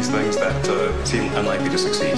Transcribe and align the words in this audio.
these 0.00 0.08
things 0.10 0.36
that 0.38 0.66
uh, 0.66 1.04
seem 1.04 1.24
unlikely 1.34 1.68
to 1.68 1.76
succeed. 1.76 2.16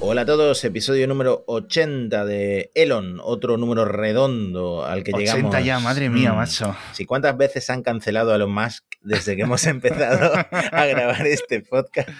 Hola 0.00 0.22
a 0.22 0.26
todos, 0.26 0.62
episodio 0.64 1.08
número 1.08 1.44
80 1.46 2.24
de 2.26 2.70
Elon, 2.74 3.20
otro 3.22 3.56
número 3.56 3.84
redondo 3.86 4.84
al 4.84 5.02
que 5.02 5.12
80 5.14 5.34
llegamos. 5.36 5.64
ya, 5.64 5.78
madre 5.80 6.10
mía, 6.10 6.32
Mm. 6.32 6.36
macho. 6.36 6.76
Sí, 6.92 7.06
¿cuántas 7.06 7.36
veces 7.36 7.68
han 7.70 7.82
cancelado 7.82 8.32
a 8.32 8.36
Elon 8.36 8.52
Musk 8.52 8.84
desde 9.00 9.34
que 9.34 9.42
hemos 9.42 9.64
empezado 9.66 10.32
a 10.50 10.86
grabar 10.86 11.26
este 11.26 11.60
podcast? 11.62 12.10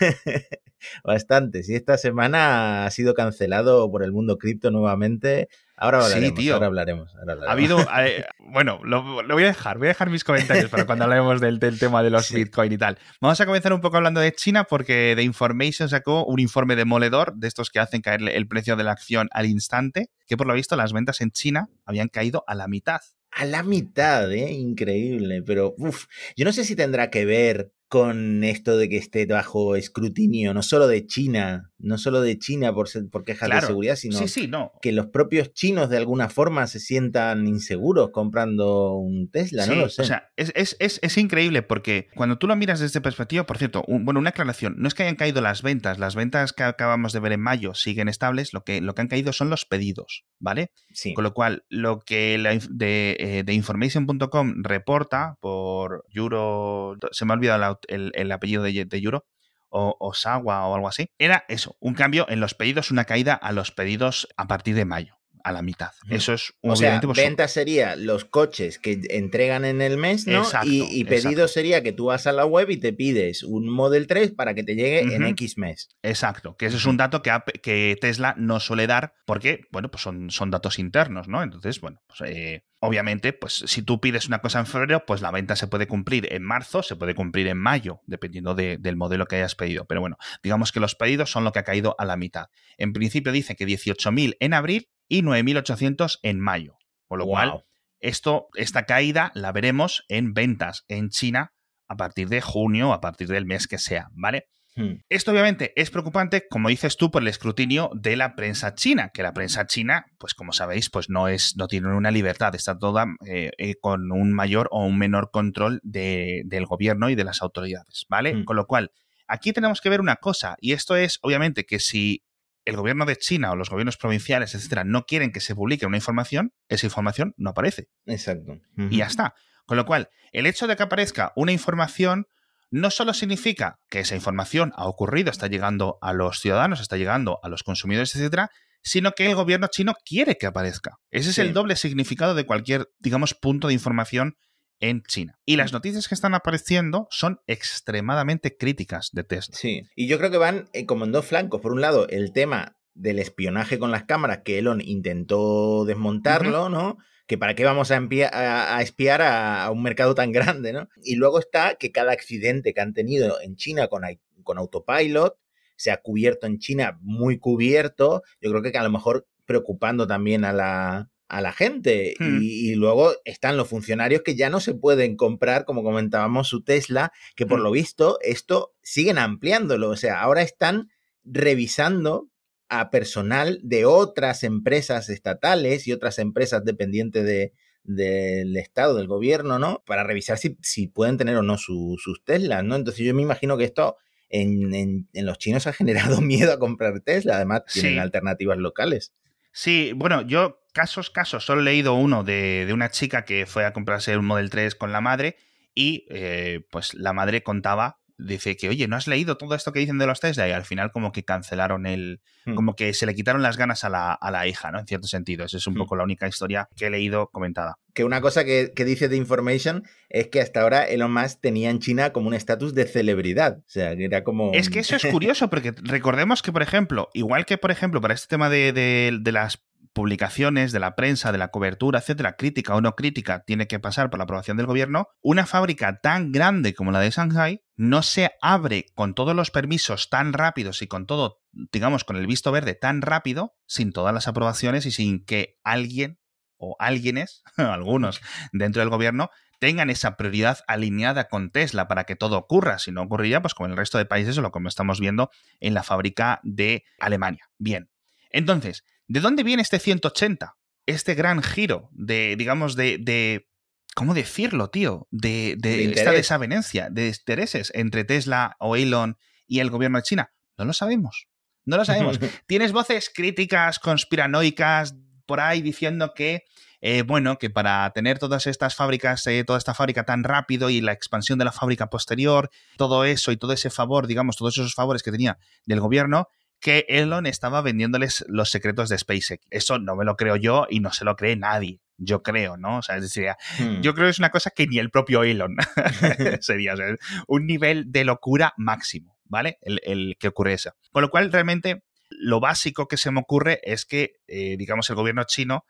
Bastantes. 1.04 1.68
Y 1.68 1.74
esta 1.74 1.98
semana 1.98 2.86
ha 2.86 2.90
sido 2.90 3.14
cancelado 3.14 3.90
por 3.90 4.02
el 4.02 4.12
mundo 4.12 4.38
cripto 4.38 4.70
nuevamente. 4.70 5.48
Ahora 5.76 6.02
Sí, 6.02 6.12
hablaremos, 6.12 6.38
tío. 6.38 6.54
ahora 6.54 6.66
hablaremos. 6.66 7.14
ahora 7.16 7.32
hablaremos. 7.32 7.48
Ha 7.48 7.52
habido. 7.52 8.06
eh, 8.06 8.24
bueno, 8.38 8.80
lo, 8.84 9.22
lo 9.22 9.34
voy 9.34 9.44
a 9.44 9.46
dejar. 9.46 9.78
Voy 9.78 9.86
a 9.86 9.90
dejar 9.90 10.10
mis 10.10 10.24
comentarios 10.24 10.68
para 10.70 10.84
cuando 10.84 11.04
hablemos 11.04 11.40
del, 11.40 11.58
del 11.58 11.78
tema 11.78 12.02
de 12.02 12.10
los 12.10 12.26
Sí. 12.26 12.34
Bitcoin 12.34 12.70
y 12.72 12.76
tal. 12.78 12.98
Vamos 13.20 13.40
a 13.40 13.46
comenzar 13.46 13.72
un 13.72 13.80
poco 13.80 13.96
hablando 13.96 14.20
de 14.20 14.32
China 14.32 14.64
porque 14.64 15.14
The 15.16 15.22
Information 15.22 15.88
sacó 15.88 16.24
un 16.26 16.38
informe 16.38 16.76
demoledor 16.76 17.34
de 17.34 17.48
estos 17.48 17.70
que 17.70 17.78
hacen 17.78 18.02
caer 18.02 18.20
el 18.28 18.46
precio 18.46 18.76
de 18.76 18.84
la 18.84 18.92
acción 18.92 19.28
al 19.32 19.46
instante, 19.46 20.10
que 20.26 20.36
por 20.36 20.46
lo 20.46 20.52
visto 20.54 20.76
las 20.76 20.92
ventas 20.92 21.22
en 21.22 21.30
China 21.30 21.68
habían 21.86 22.08
caído 22.08 22.44
a 22.46 22.54
la 22.54 22.68
mitad. 22.68 23.00
A 23.32 23.44
la 23.46 23.62
mitad, 23.62 24.30
¿eh? 24.32 24.52
Increíble. 24.52 25.42
Pero, 25.46 25.74
uff, 25.78 26.06
yo 26.36 26.44
no 26.44 26.52
sé 26.52 26.64
si 26.64 26.74
tendrá 26.76 27.10
que 27.10 27.24
ver 27.24 27.70
con 27.90 28.44
esto 28.44 28.76
de 28.78 28.88
que 28.88 28.96
esté 28.96 29.26
bajo 29.26 29.74
escrutinio, 29.74 30.54
no 30.54 30.62
solo 30.62 30.86
de 30.86 31.06
China, 31.06 31.70
no 31.78 31.98
solo 31.98 32.20
de 32.22 32.38
China 32.38 32.72
por, 32.72 32.88
ser- 32.88 33.08
por 33.10 33.24
quejas 33.24 33.48
Claro. 33.48 33.62
de 33.62 33.66
seguridad, 33.66 33.96
sino 33.96 34.16
Sí, 34.16 34.28
sí, 34.28 34.46
no. 34.46 34.70
que 34.80 34.92
los 34.92 35.08
propios 35.08 35.52
chinos 35.54 35.90
de 35.90 35.96
alguna 35.96 36.28
forma 36.28 36.66
se 36.68 36.78
sientan 36.78 37.48
inseguros 37.48 38.10
comprando 38.12 38.94
un 38.94 39.28
Tesla, 39.30 39.66
no 39.66 39.74
lo 39.74 39.88
sé. 39.88 40.02
O 40.02 40.04
sea, 40.04 40.30
es, 40.36 40.52
es- 40.54 40.76
es- 40.78 41.00
es 41.02 41.18
increíble 41.18 41.62
porque 41.62 42.06
cuando 42.14 42.38
tú 42.38 42.46
lo 42.46 42.54
miras 42.54 42.78
desde 42.78 42.86
esta 42.90 43.02
perspectiva, 43.02 43.44
por 43.44 43.58
cierto, 43.58 43.82
un- 43.88 44.04
bueno, 44.04 44.20
una 44.20 44.30
aclaración, 44.30 44.76
no 44.78 44.86
es 44.86 44.94
que 44.94 45.02
hayan 45.02 45.16
caído 45.16 45.40
las 45.40 45.62
ventas, 45.62 45.98
las 45.98 46.14
ventas 46.14 46.52
que 46.52 46.62
acabamos 46.62 47.12
de 47.12 47.18
ver 47.20 47.32
en 47.32 47.40
mayo 47.40 47.74
siguen 47.74 48.08
estables, 48.08 48.52
lo 48.52 48.62
que, 48.62 48.80
lo 48.80 48.94
que 48.94 49.02
han 49.02 49.08
caído 49.08 49.32
son 49.32 49.50
los 49.50 49.64
pedidos, 49.64 50.22
¿vale? 50.38 50.70
Con 51.14 51.24
lo 51.24 51.34
cual, 51.34 51.64
lo 51.68 51.98
que 51.98 52.38
la 52.38 52.56
de, 52.70 53.16
eh, 53.18 53.42
de 53.44 53.52
information.com 53.52 54.62
reporta 54.62 55.34
por 55.40 56.04
Yuro, 56.14 56.96
se 57.10 57.24
me 57.24 57.32
ha 57.32 57.36
olvidado 57.36 57.58
la- 57.58 57.78
el, 57.88 58.12
el 58.14 58.32
apellido 58.32 58.62
de, 58.62 59.00
Yuro, 59.00 59.24
o 59.68 59.96
Osawa 60.00 60.66
o 60.66 60.74
algo 60.74 60.88
así, 60.88 61.10
era 61.18 61.44
eso, 61.48 61.76
un 61.80 61.94
cambio 61.94 62.26
en 62.28 62.40
los 62.40 62.54
pedidos, 62.54 62.90
una 62.90 63.04
caída 63.04 63.34
a 63.34 63.52
los 63.52 63.70
pedidos 63.70 64.28
a 64.36 64.48
partir 64.48 64.74
de 64.74 64.84
mayo, 64.84 65.19
a 65.44 65.52
la 65.52 65.62
mitad. 65.62 65.90
Ujú. 66.06 66.14
Eso 66.14 66.32
es 66.34 66.52
O 66.60 66.76
sea, 66.76 66.88
obviamente 66.88 67.06
pues, 67.06 67.18
venta 67.18 67.48
sería 67.48 67.96
los 67.96 68.24
coches 68.24 68.78
que 68.78 69.00
entregan 69.10 69.64
en 69.64 69.80
el 69.82 69.96
mes, 69.96 70.26
¿no? 70.26 70.38
Exacto, 70.42 70.68
y, 70.68 70.82
y 70.90 71.04
pedido 71.04 71.30
exacto. 71.30 71.48
sería 71.48 71.82
que 71.82 71.92
tú 71.92 72.06
vas 72.06 72.26
a 72.26 72.32
la 72.32 72.44
web 72.46 72.70
y 72.70 72.76
te 72.76 72.92
pides 72.92 73.42
un 73.42 73.68
Model 73.68 74.06
3 74.06 74.32
para 74.32 74.54
que 74.54 74.62
te 74.62 74.74
llegue 74.74 75.00
en. 75.14 75.24
X 75.24 75.58
mes. 75.58 75.88
Exacto, 76.02 76.56
que 76.56 76.66
ese 76.66 76.76
es 76.76 76.86
un 76.86 76.96
dato 76.96 77.22
que, 77.22 77.30
que 77.62 77.96
Tesla 78.00 78.34
no 78.36 78.60
suele 78.60 78.86
dar 78.86 79.14
porque, 79.26 79.62
bueno, 79.70 79.90
pues 79.90 80.02
son, 80.02 80.30
son 80.30 80.50
datos 80.50 80.78
internos, 80.78 81.28
¿no? 81.28 81.42
Entonces, 81.42 81.80
bueno, 81.80 82.02
pues 82.06 82.20
eh, 82.30 82.64
obviamente, 82.80 83.32
pues 83.32 83.62
si 83.66 83.82
tú 83.82 84.00
pides 84.00 84.26
una 84.26 84.40
cosa 84.40 84.58
en 84.58 84.66
febrero, 84.66 85.04
pues 85.06 85.20
la 85.20 85.30
venta 85.30 85.54
se 85.56 85.66
puede 85.68 85.86
cumplir 85.86 86.32
en 86.32 86.42
marzo, 86.42 86.82
se 86.82 86.96
puede 86.96 87.14
cumplir 87.14 87.46
en 87.46 87.58
mayo, 87.58 88.00
dependiendo 88.06 88.54
de- 88.54 88.78
del 88.78 88.96
modelo 88.96 89.26
que 89.26 89.36
hayas 89.36 89.54
pedido. 89.54 89.84
Pero 89.84 90.00
bueno, 90.00 90.16
digamos 90.42 90.72
que 90.72 90.80
los 90.80 90.94
pedidos 90.94 91.30
son 91.30 91.44
lo 91.44 91.52
que 91.52 91.58
ha 91.60 91.64
caído 91.64 91.94
a 91.98 92.04
la 92.04 92.16
mitad. 92.16 92.46
En 92.78 92.92
principio 92.92 93.30
dice 93.32 93.54
que 93.56 93.66
18.000 93.66 94.36
en 94.40 94.54
abril 94.54 94.88
y 95.10 95.22
9.800 95.22 96.20
en 96.22 96.40
mayo. 96.40 96.78
Con 97.06 97.18
lo 97.18 97.26
cual, 97.26 97.64
esto, 97.98 98.46
esta 98.54 98.86
caída 98.86 99.30
la 99.34 99.52
veremos 99.52 100.04
en 100.08 100.32
ventas 100.32 100.84
en 100.88 101.10
China 101.10 101.52
a 101.88 101.96
partir 101.96 102.28
de 102.28 102.40
junio, 102.40 102.92
a 102.94 103.00
partir 103.00 103.28
del 103.28 103.44
mes 103.44 103.66
que 103.66 103.76
sea, 103.78 104.08
¿vale? 104.12 104.46
Hmm. 104.76 104.98
Esto 105.08 105.32
obviamente 105.32 105.72
es 105.74 105.90
preocupante, 105.90 106.44
como 106.48 106.68
dices 106.68 106.96
tú, 106.96 107.10
por 107.10 107.22
el 107.22 107.28
escrutinio 107.28 107.90
de 107.92 108.16
la 108.16 108.36
prensa 108.36 108.76
china, 108.76 109.10
que 109.12 109.24
la 109.24 109.32
prensa 109.34 109.66
china, 109.66 110.06
pues 110.18 110.34
como 110.34 110.52
sabéis, 110.52 110.88
pues 110.88 111.10
no 111.10 111.26
es, 111.26 111.56
no 111.56 111.66
tiene 111.66 111.88
una 111.88 112.12
libertad, 112.12 112.54
está 112.54 112.78
toda 112.78 113.06
eh, 113.26 113.50
eh, 113.58 113.74
con 113.80 114.12
un 114.12 114.32
mayor 114.32 114.68
o 114.70 114.86
un 114.86 114.96
menor 114.96 115.32
control 115.32 115.80
de- 115.82 116.42
del 116.46 116.66
gobierno 116.66 117.10
y 117.10 117.16
de 117.16 117.24
las 117.24 117.42
autoridades, 117.42 118.06
¿vale? 118.08 118.34
Mm. 118.34 118.44
Con 118.44 118.54
lo 118.54 118.66
cual, 118.66 118.92
aquí 119.26 119.52
tenemos 119.52 119.80
que 119.80 119.88
ver 119.90 120.00
una 120.00 120.16
cosa, 120.16 120.54
y 120.60 120.72
esto 120.72 120.94
es, 120.94 121.18
obviamente, 121.22 121.64
que 121.66 121.80
si 121.80 122.22
el 122.64 122.76
gobierno 122.76 123.06
de 123.06 123.16
China 123.16 123.52
o 123.52 123.56
los 123.56 123.70
gobiernos 123.70 123.96
provinciales, 123.96 124.54
etcétera, 124.54 124.84
no 124.84 125.04
quieren 125.04 125.32
que 125.32 125.40
se 125.40 125.54
publique 125.54 125.86
una 125.86 125.96
información, 125.96 126.52
esa 126.68 126.86
información 126.86 127.34
no 127.36 127.50
aparece 127.50 127.88
Exacto. 128.06 128.58
y 128.76 128.98
ya 128.98 129.06
está. 129.06 129.34
Con 129.66 129.76
lo 129.76 129.86
cual, 129.86 130.08
el 130.32 130.46
hecho 130.46 130.66
de 130.66 130.76
que 130.76 130.82
aparezca 130.82 131.32
una 131.36 131.52
información 131.52 132.26
no 132.70 132.90
solo 132.90 133.14
significa 133.14 133.78
que 133.88 134.00
esa 134.00 134.14
información 134.14 134.72
ha 134.76 134.86
ocurrido, 134.86 135.30
está 135.30 135.46
llegando 135.48 135.98
a 136.02 136.12
los 136.12 136.40
ciudadanos, 136.40 136.80
está 136.80 136.96
llegando 136.96 137.38
a 137.42 137.48
los 137.48 137.62
consumidores, 137.62 138.14
etcétera, 138.14 138.50
sino 138.82 139.12
que 139.12 139.26
el 139.26 139.34
gobierno 139.34 139.66
chino 139.66 139.94
quiere 140.04 140.36
que 140.36 140.46
aparezca. 140.46 140.98
Ese 141.10 141.30
es 141.30 141.34
Sí. 141.36 141.40
el 141.42 141.52
doble 141.52 141.76
significado 141.76 142.34
de 142.34 142.46
cualquier, 142.46 142.86
digamos, 142.98 143.34
punto 143.34 143.68
de 143.68 143.74
información 143.74 144.36
en 144.80 145.02
China. 145.02 145.38
Y 145.44 145.56
las 145.56 145.72
noticias 145.72 146.08
que 146.08 146.14
están 146.14 146.34
apareciendo 146.34 147.06
son 147.10 147.40
extremadamente 147.46 148.56
críticas 148.56 149.10
de 149.12 149.24
Tesla. 149.24 149.56
Sí, 149.56 149.82
y 149.94 150.06
yo 150.06 150.18
creo 150.18 150.30
que 150.30 150.38
van 150.38 150.68
eh, 150.72 150.86
como 150.86 151.04
en 151.04 151.12
dos 151.12 151.26
flancos. 151.26 151.60
Por 151.60 151.72
un 151.72 151.80
lado, 151.80 152.08
el 152.08 152.32
tema 152.32 152.76
del 152.94 153.18
espionaje 153.18 153.78
con 153.78 153.90
las 153.90 154.04
cámaras, 154.04 154.40
que 154.44 154.58
Elon 154.58 154.80
intentó 154.80 155.84
desmontarlo, 155.84 156.68
¿no? 156.68 156.98
Que 157.26 157.38
para 157.38 157.54
qué 157.54 157.64
vamos 157.64 157.90
a, 157.90 157.96
empia- 157.96 158.30
a- 158.32 158.76
a 158.76 158.82
espiar 158.82 159.22
a, 159.22 159.64
a 159.64 159.70
un 159.70 159.82
mercado 159.82 160.14
tan 160.14 160.32
grande, 160.32 160.72
¿no? 160.72 160.88
Y 161.02 161.14
luego 161.16 161.38
está 161.38 161.76
que 161.76 161.92
cada 161.92 162.12
accidente 162.12 162.74
que 162.74 162.80
han 162.80 162.92
tenido 162.92 163.40
en 163.40 163.56
China 163.56 163.88
con, 163.88 164.02
con 164.42 164.58
autopilot 164.58 165.36
se 165.76 165.90
ha 165.90 165.98
cubierto 166.02 166.46
en 166.46 166.58
China 166.58 166.98
muy 167.00 167.38
cubierto. 167.38 168.22
Yo 168.40 168.50
creo 168.50 168.62
que 168.62 168.76
a 168.76 168.82
lo 168.82 168.90
mejor 168.90 169.26
preocupando 169.46 170.06
también 170.06 170.44
a 170.44 170.52
la, 170.52 171.08
a 171.30 171.40
la 171.40 171.52
gente. 171.52 172.14
Hmm. 172.18 172.42
Y, 172.42 172.70
y 172.70 172.74
luego 172.74 173.12
están 173.24 173.56
los 173.56 173.68
funcionarios 173.68 174.22
que 174.22 174.34
ya 174.36 174.50
no 174.50 174.60
se 174.60 174.74
pueden 174.74 175.16
comprar, 175.16 175.64
como 175.64 175.82
comentábamos, 175.82 176.48
su 176.48 176.62
Tesla, 176.62 177.12
que 177.36 177.46
por 177.46 177.60
Hmm. 177.60 177.62
lo 177.62 177.70
visto 177.70 178.18
esto 178.22 178.72
siguen 178.82 179.16
ampliándolo. 179.18 179.90
O 179.90 179.96
sea, 179.96 180.20
ahora 180.20 180.42
están 180.42 180.88
revisando 181.24 182.28
a 182.68 182.90
personal 182.90 183.58
de 183.62 183.84
otras 183.84 184.44
empresas 184.44 185.08
estatales 185.08 185.86
y 185.88 185.92
otras 185.92 186.18
empresas 186.18 186.64
dependientes 186.64 187.24
de, 187.24 187.52
del 187.82 188.56
Estado, 188.56 188.94
del 188.94 189.06
gobierno, 189.08 189.58
¿no? 189.58 189.82
Para 189.86 190.04
revisar 190.04 190.38
si, 190.38 190.56
si 190.62 190.86
pueden 190.86 191.16
tener 191.16 191.36
o 191.36 191.42
no 191.42 191.58
su- 191.58 191.96
sus 191.98 192.22
Teslas, 192.24 192.62
¿no? 192.62 192.76
Entonces 192.76 193.04
yo 193.04 193.14
me 193.14 193.22
imagino 193.22 193.56
que 193.56 193.64
esto 193.64 193.96
en, 194.28 194.72
en- 194.74 195.08
en 195.12 195.26
los 195.26 195.38
chinos 195.38 195.66
ha 195.66 195.72
generado 195.72 196.20
miedo 196.20 196.52
a 196.52 196.58
comprar 196.58 197.00
Tesla, 197.00 197.36
además 197.36 197.62
tienen 197.72 197.94
Sí. 197.94 197.98
alternativas 197.98 198.58
locales. 198.58 199.12
Sí, 199.52 199.92
bueno, 199.96 200.22
yo 200.22 200.59
casos, 200.70 201.10
casos, 201.10 201.44
solo 201.44 201.60
he 201.60 201.64
leído 201.64 201.94
uno 201.94 202.24
de, 202.24 202.64
de 202.66 202.72
una 202.72 202.90
chica 202.90 203.24
que 203.24 203.46
fue 203.46 203.64
a 203.64 203.72
comprarse 203.72 204.16
un 204.16 204.26
Model 204.26 204.50
3 204.50 204.74
con 204.74 204.92
la 204.92 205.00
madre 205.00 205.36
y 205.74 206.06
eh, 206.10 206.60
pues 206.70 206.94
la 206.94 207.12
madre 207.12 207.42
contaba, 207.42 207.98
dice 208.18 208.54
que, 208.56 208.68
oye, 208.68 208.86
¿no 208.86 208.96
has 208.96 209.06
leído 209.06 209.38
todo 209.38 209.54
esto 209.54 209.72
que 209.72 209.80
dicen 209.80 209.96
de 209.98 210.06
los 210.06 210.20
Tesla? 210.20 210.46
Y 210.46 210.52
al 210.52 210.64
final 210.66 210.90
como 210.92 211.10
que 211.12 211.24
cancelaron 211.24 211.86
el, 211.86 212.20
Hmm. 212.46 212.54
como 212.54 212.74
que 212.74 212.94
se 212.94 213.04
le 213.04 213.14
quitaron 213.14 213.42
las 213.42 213.58
ganas 213.58 213.84
a 213.84 213.90
la, 213.90 214.12
a 214.14 214.30
la 214.30 214.46
hija, 214.46 214.70
¿no? 214.70 214.78
En 214.80 214.86
cierto 214.86 215.06
sentido, 215.08 215.44
esa 215.44 215.58
es 215.58 215.66
un 215.66 215.74
Hmm. 215.74 215.78
poco 215.78 215.96
la 215.96 216.04
única 216.04 216.26
historia 216.26 216.68
que 216.74 216.86
he 216.86 216.90
leído 216.90 217.28
comentada. 217.28 217.76
Que 217.92 218.02
una 218.02 218.22
cosa 218.22 218.44
que, 218.46 218.72
que 218.74 218.86
dice 218.86 219.10
The 219.10 219.16
Information 219.16 219.82
es 220.08 220.28
que 220.28 220.40
hasta 220.40 220.62
ahora 220.62 220.84
Elon 220.84 221.12
Musk 221.12 221.40
tenía 221.42 221.68
en 221.68 221.80
China 221.80 222.12
como 222.14 222.28
un 222.28 222.34
estatus 222.34 222.74
de 222.74 222.86
celebridad. 222.86 223.58
O 223.58 223.62
sea, 223.68 223.94
que 223.94 224.06
era 224.06 224.24
como... 224.24 224.52
Es 224.54 224.70
que 224.70 224.78
eso 224.78 224.96
es 224.96 225.04
curioso, 225.06 225.50
porque 225.50 225.72
recordemos 225.82 226.40
que, 226.42 226.50
por 226.50 226.62
ejemplo, 226.62 227.10
igual 227.12 227.44
que, 227.44 227.58
por 227.58 227.70
ejemplo, 227.70 228.00
para 228.00 228.14
este 228.14 228.28
tema 228.28 228.48
de, 228.48 228.72
de- 228.72 229.18
de 229.20 229.32
las 229.32 229.62
publicaciones, 229.92 230.72
de 230.72 230.80
la 230.80 230.94
prensa, 230.94 231.32
de 231.32 231.38
la 231.38 231.48
cobertura, 231.48 231.98
etcétera, 231.98 232.36
crítica 232.36 232.74
o 232.74 232.80
no 232.80 232.94
crítica, 232.94 233.42
tiene 233.44 233.66
que 233.66 233.80
pasar 233.80 234.10
por 234.10 234.18
la 234.18 234.24
aprobación 234.24 234.56
del 234.56 234.66
gobierno, 234.66 235.08
una 235.20 235.46
fábrica 235.46 236.00
tan 236.00 236.32
grande 236.32 236.74
como 236.74 236.92
la 236.92 237.00
de 237.00 237.10
Shanghai 237.10 237.62
no 237.76 238.02
se 238.02 238.30
abre 238.42 238.86
con 238.94 239.14
todos 239.14 239.34
los 239.34 239.50
permisos 239.50 240.10
tan 240.10 240.32
rápidos 240.32 240.82
y 240.82 240.86
con 240.86 241.06
todo, 241.06 241.40
digamos, 241.72 242.04
con 242.04 242.16
el 242.16 242.26
visto 242.26 242.52
verde 242.52 242.74
tan 242.74 243.02
rápido, 243.02 243.54
sin 243.66 243.92
todas 243.92 244.14
las 244.14 244.28
aprobaciones 244.28 244.86
y 244.86 244.90
sin 244.90 245.24
que 245.24 245.58
alguien 245.64 246.20
o 246.56 246.76
alguienes, 246.78 247.42
algunos 247.56 248.20
dentro 248.52 248.80
del 248.80 248.90
gobierno, 248.90 249.30
tengan 249.60 249.90
esa 249.90 250.16
prioridad 250.16 250.58
alineada 250.66 251.28
con 251.28 251.50
Tesla 251.50 251.86
para 251.86 252.04
que 252.04 252.16
todo 252.16 252.38
ocurra. 252.38 252.78
Si 252.78 252.92
no 252.92 253.02
ocurriría, 253.02 253.42
pues 253.42 253.54
como 253.54 253.66
en 253.66 253.72
el 253.72 253.76
resto 253.76 253.98
de 253.98 254.06
países 254.06 254.36
o 254.38 254.42
lo 254.42 254.50
como 254.50 254.68
estamos 254.68 255.00
viendo 255.00 255.30
en 255.60 255.74
la 255.74 255.82
fábrica 255.82 256.40
de 256.42 256.84
Alemania. 256.98 257.50
Bien. 257.58 257.90
Entonces, 258.30 258.84
¿de 259.10 259.20
dónde 259.20 259.42
viene 259.42 259.62
este 259.62 259.80
180? 259.80 260.56
Este 260.86 261.14
gran 261.14 261.42
giro 261.42 261.88
de, 261.92 262.36
digamos, 262.36 262.76
de. 262.76 262.98
de 262.98 263.48
¿Cómo 263.96 264.14
decirlo, 264.14 264.70
tío? 264.70 265.08
De, 265.10 265.56
de, 265.58 265.88
De 265.88 265.92
esta 265.92 266.12
desavenencia, 266.12 266.88
de 266.90 267.08
intereses 267.08 267.72
entre 267.74 268.04
Tesla 268.04 268.56
o 268.60 268.76
Elon 268.76 269.18
y 269.48 269.58
el 269.58 269.68
gobierno 269.68 269.98
de 269.98 270.04
China. 270.04 270.32
No 270.56 270.64
lo 270.64 270.72
sabemos. 270.72 271.26
No 271.64 271.76
lo 271.76 271.84
sabemos. 271.84 272.20
Tienes 272.46 272.70
voces 272.70 273.10
críticas, 273.12 273.80
conspiranoicas, 273.80 274.94
por 275.26 275.40
ahí 275.40 275.60
diciendo 275.60 276.14
que 276.14 276.44
eh, 276.82 277.02
bueno, 277.02 277.36
que 277.38 277.50
para 277.50 277.90
tener 277.90 278.18
todas 278.18 278.46
estas 278.46 278.74
fábricas, 278.74 279.26
eh, 279.26 279.44
toda 279.44 279.58
esta 279.58 279.74
fábrica 279.74 280.04
tan 280.04 280.24
rápido 280.24 280.70
y 280.70 280.80
la 280.80 280.92
expansión 280.92 281.38
de 281.38 281.44
la 281.44 281.52
fábrica 281.52 281.90
posterior, 281.90 282.50
todo 282.78 283.04
eso 283.04 283.32
y 283.32 283.36
todo 283.36 283.52
ese 283.52 283.70
favor, 283.70 284.06
digamos, 284.06 284.36
todos 284.36 284.56
esos 284.56 284.74
favores 284.74 285.02
que 285.02 285.10
tenía 285.10 285.38
del 285.66 285.80
gobierno, 285.80 286.28
que 286.60 286.84
Elon 286.88 287.26
estaba 287.26 287.62
vendiéndoles 287.62 288.24
los 288.28 288.50
secretos 288.50 288.88
de 288.88 288.98
SpaceX. 288.98 289.46
Eso 289.50 289.78
no 289.78 289.96
me 289.96 290.04
lo 290.04 290.16
creo 290.16 290.36
yo 290.36 290.66
y 290.68 290.80
no 290.80 290.92
se 290.92 291.04
lo 291.04 291.16
cree 291.16 291.36
nadie. 291.36 291.80
Yo 291.96 292.22
creo, 292.22 292.56
¿no? 292.56 292.78
O 292.78 292.82
sea, 292.82 292.96
es 292.96 293.02
decir, 293.02 293.28
hmm. 293.58 293.80
yo 293.80 293.94
creo 293.94 294.06
que 294.06 294.10
es 294.10 294.18
una 294.18 294.30
cosa 294.30 294.50
que 294.50 294.66
ni 294.66 294.78
el 294.78 294.90
propio 294.90 295.22
Elon 295.22 295.56
sería. 296.40 296.74
O 296.74 296.76
sea, 296.76 296.86
un 297.26 297.46
nivel 297.46 297.90
de 297.90 298.04
locura 298.04 298.54
máximo, 298.56 299.18
¿vale? 299.24 299.58
El, 299.62 300.16
que 300.18 300.28
ocurre 300.28 300.52
eso. 300.52 300.72
Con 300.92 301.02
lo 301.02 301.10
cual, 301.10 301.32
realmente, 301.32 301.82
lo 302.10 302.40
básico 302.40 302.88
que 302.88 302.96
se 302.96 303.10
me 303.10 303.20
ocurre 303.20 303.60
es 303.62 303.86
que, 303.86 304.12
eh, 304.28 304.56
digamos, 304.58 304.88
el 304.90 304.96
gobierno 304.96 305.24
chino 305.24 305.64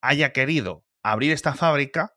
haya 0.00 0.32
querido 0.32 0.84
abrir 1.02 1.32
esta 1.32 1.54
fábrica 1.54 2.12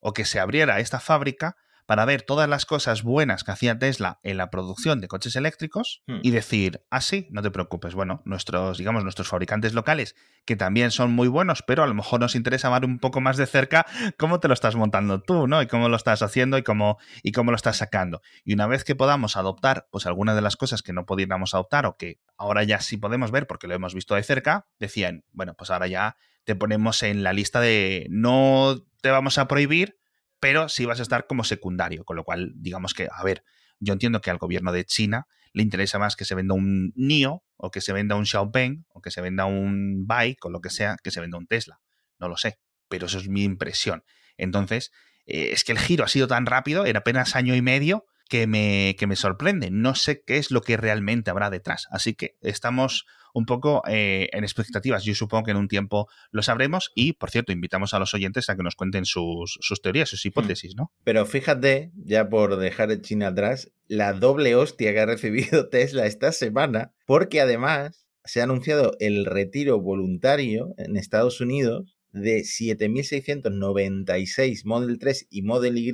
o 0.00 0.12
que 0.12 0.24
se 0.24 0.40
abriera 0.40 0.80
esta 0.80 1.00
fábrica 1.00 1.56
para 1.86 2.04
ver 2.04 2.22
todas 2.22 2.48
las 2.48 2.66
cosas 2.66 3.02
buenas 3.02 3.44
que 3.44 3.52
hacía 3.52 3.78
Tesla 3.78 4.18
en 4.22 4.36
la 4.36 4.50
producción 4.50 5.00
de 5.00 5.08
coches 5.08 5.36
eléctricos 5.36 6.02
hmm. 6.06 6.18
y 6.22 6.30
decir, 6.32 6.82
ah, 6.90 7.00
sí, 7.00 7.28
no 7.30 7.42
te 7.42 7.50
preocupes, 7.50 7.94
bueno, 7.94 8.22
nuestros, 8.24 8.78
digamos, 8.78 9.04
nuestros 9.04 9.28
fabricantes 9.28 9.72
locales, 9.72 10.16
que 10.44 10.56
también 10.56 10.90
son 10.90 11.12
muy 11.12 11.28
buenos, 11.28 11.62
pero 11.62 11.82
a 11.82 11.86
lo 11.86 11.94
mejor 11.94 12.20
nos 12.20 12.34
interesa 12.34 12.68
ver 12.70 12.84
un 12.84 12.98
poco 12.98 13.20
más 13.20 13.36
de 13.36 13.46
cerca 13.46 13.86
cómo 14.18 14.40
te 14.40 14.48
lo 14.48 14.54
estás 14.54 14.76
montando 14.76 15.22
tú, 15.22 15.46
¿no? 15.46 15.62
Y 15.62 15.66
cómo 15.66 15.88
lo 15.88 15.96
estás 15.96 16.22
haciendo 16.22 16.58
y 16.58 16.62
cómo, 16.62 16.98
y 17.22 17.32
cómo 17.32 17.50
lo 17.50 17.56
estás 17.56 17.76
sacando. 17.78 18.20
Y 18.44 18.54
una 18.54 18.66
vez 18.66 18.84
que 18.84 18.94
podamos 18.94 19.36
adoptar, 19.36 19.88
pues 19.90 20.06
algunas 20.06 20.34
de 20.34 20.42
las 20.42 20.56
cosas 20.56 20.82
que 20.82 20.92
no 20.92 21.06
pudiéramos 21.06 21.54
adoptar 21.54 21.86
o 21.86 21.96
que 21.96 22.18
ahora 22.36 22.64
ya 22.64 22.80
sí 22.80 22.96
podemos 22.96 23.30
ver 23.30 23.46
porque 23.46 23.68
lo 23.68 23.74
hemos 23.74 23.94
visto 23.94 24.14
de 24.14 24.22
cerca, 24.22 24.66
decían, 24.78 25.24
bueno, 25.32 25.54
pues 25.54 25.70
ahora 25.70 25.86
ya 25.86 26.16
te 26.44 26.54
ponemos 26.54 27.02
en 27.02 27.22
la 27.22 27.32
lista 27.32 27.60
de 27.60 28.06
no 28.08 28.76
te 29.00 29.10
vamos 29.10 29.38
a 29.38 29.48
prohibir, 29.48 29.95
pero 30.40 30.68
sí 30.68 30.84
vas 30.84 31.00
a 31.00 31.02
estar 31.02 31.26
como 31.26 31.44
secundario, 31.44 32.04
con 32.04 32.16
lo 32.16 32.24
cual, 32.24 32.52
digamos 32.56 32.94
que, 32.94 33.08
a 33.10 33.22
ver, 33.24 33.42
yo 33.78 33.92
entiendo 33.92 34.20
que 34.20 34.30
al 34.30 34.38
gobierno 34.38 34.72
de 34.72 34.84
China 34.84 35.26
le 35.52 35.62
interesa 35.62 35.98
más 35.98 36.16
que 36.16 36.24
se 36.24 36.34
venda 36.34 36.54
un 36.54 36.92
NIO 36.96 37.42
o 37.56 37.70
que 37.70 37.80
se 37.80 37.92
venda 37.92 38.14
un 38.14 38.26
Xiaopeng 38.26 38.84
o 38.88 39.00
que 39.00 39.10
se 39.10 39.20
venda 39.20 39.46
un 39.46 40.06
Bike 40.06 40.44
o 40.44 40.50
lo 40.50 40.60
que 40.60 40.70
sea, 40.70 40.96
que 41.02 41.10
se 41.10 41.20
venda 41.20 41.38
un 41.38 41.46
Tesla. 41.46 41.80
No 42.18 42.28
lo 42.28 42.36
sé, 42.36 42.58
pero 42.88 43.06
eso 43.06 43.18
es 43.18 43.28
mi 43.28 43.44
impresión. 43.44 44.04
Entonces, 44.36 44.92
eh, 45.26 45.50
es 45.52 45.64
que 45.64 45.72
el 45.72 45.78
giro 45.78 46.04
ha 46.04 46.08
sido 46.08 46.28
tan 46.28 46.46
rápido, 46.46 46.86
en 46.86 46.96
apenas 46.96 47.36
año 47.36 47.54
y 47.54 47.62
medio, 47.62 48.06
que 48.28 48.46
me, 48.46 48.96
que 48.98 49.06
me 49.06 49.16
sorprende. 49.16 49.70
No 49.70 49.94
sé 49.94 50.22
qué 50.26 50.38
es 50.38 50.50
lo 50.50 50.60
que 50.60 50.76
realmente 50.76 51.30
habrá 51.30 51.50
detrás. 51.50 51.86
Así 51.90 52.14
que 52.14 52.36
estamos 52.40 53.06
un 53.36 53.44
poco 53.44 53.82
eh, 53.86 54.30
en 54.32 54.44
expectativas. 54.44 55.04
Yo 55.04 55.14
supongo 55.14 55.44
que 55.44 55.50
en 55.50 55.58
un 55.58 55.68
tiempo 55.68 56.08
lo 56.30 56.42
sabremos 56.42 56.90
y, 56.94 57.12
por 57.12 57.30
cierto, 57.30 57.52
invitamos 57.52 57.92
a 57.92 57.98
los 57.98 58.14
oyentes 58.14 58.48
a 58.48 58.56
que 58.56 58.62
nos 58.62 58.76
cuenten 58.76 59.04
sus, 59.04 59.58
teorías, 59.82 60.08
sus 60.08 60.24
hmm. 60.24 60.28
hipótesis, 60.28 60.74
¿no? 60.74 60.90
Pero 61.04 61.26
fíjate, 61.26 61.92
ya 61.96 62.30
por 62.30 62.56
dejar 62.56 62.90
el 62.90 63.02
China 63.02 63.26
atrás, 63.28 63.70
la 63.88 64.14
doble 64.14 64.54
hostia 64.54 64.94
que 64.94 65.00
ha 65.00 65.06
recibido 65.06 65.68
Tesla 65.68 66.06
esta 66.06 66.32
semana, 66.32 66.94
porque 67.04 67.42
además 67.42 68.06
se 68.24 68.40
ha 68.40 68.44
anunciado 68.44 68.92
el 69.00 69.26
retiro 69.26 69.82
voluntario 69.82 70.72
en 70.78 70.96
Estados 70.96 71.42
Unidos 71.42 71.98
de 72.12 72.38
7.696 72.38 74.64
Model 74.64 74.98
3 74.98 75.26
y 75.28 75.42
Model 75.42 75.76
Y 75.76 75.92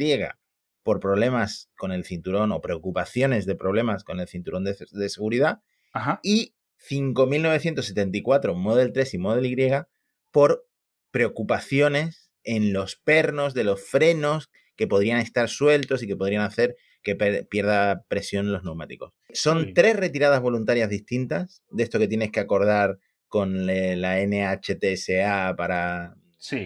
por 0.82 1.00
problemas 1.00 1.70
con 1.76 1.92
el 1.92 2.04
cinturón 2.04 2.52
o 2.52 2.60
preocupaciones 2.60 3.46
de 3.46 3.54
problemas 3.54 4.04
con 4.04 4.20
el 4.20 4.28
cinturón 4.28 4.64
de, 4.64 5.08
seguridad 5.08 5.62
Ajá. 5.92 6.20
y 6.22 6.54
5.974 6.88 8.54
Model 8.54 8.92
3 8.92 9.14
y 9.14 9.18
Model 9.18 9.46
Y 9.46 9.70
por 10.30 10.66
preocupaciones 11.10 12.32
en 12.42 12.72
los 12.72 12.96
pernos 12.96 13.54
de 13.54 13.64
los 13.64 13.80
frenos 13.82 14.50
que 14.76 14.86
podrían 14.86 15.20
estar 15.20 15.48
sueltos 15.48 16.02
y 16.02 16.06
que 16.06 16.16
podrían 16.16 16.42
hacer 16.42 16.76
que 17.02 17.16
pierda 17.16 18.04
presión 18.08 18.52
los 18.52 18.64
neumáticos. 18.64 19.12
Son 19.32 19.74
tres 19.74 19.96
retiradas 19.96 20.40
voluntarias 20.40 20.88
distintas 20.88 21.62
de 21.70 21.82
esto 21.82 21.98
que 21.98 22.08
tienes 22.08 22.30
que 22.30 22.40
acordar 22.40 22.98
con 23.28 23.66
la 23.66 24.20
NHTSA 24.20 25.54
para, 25.56 26.14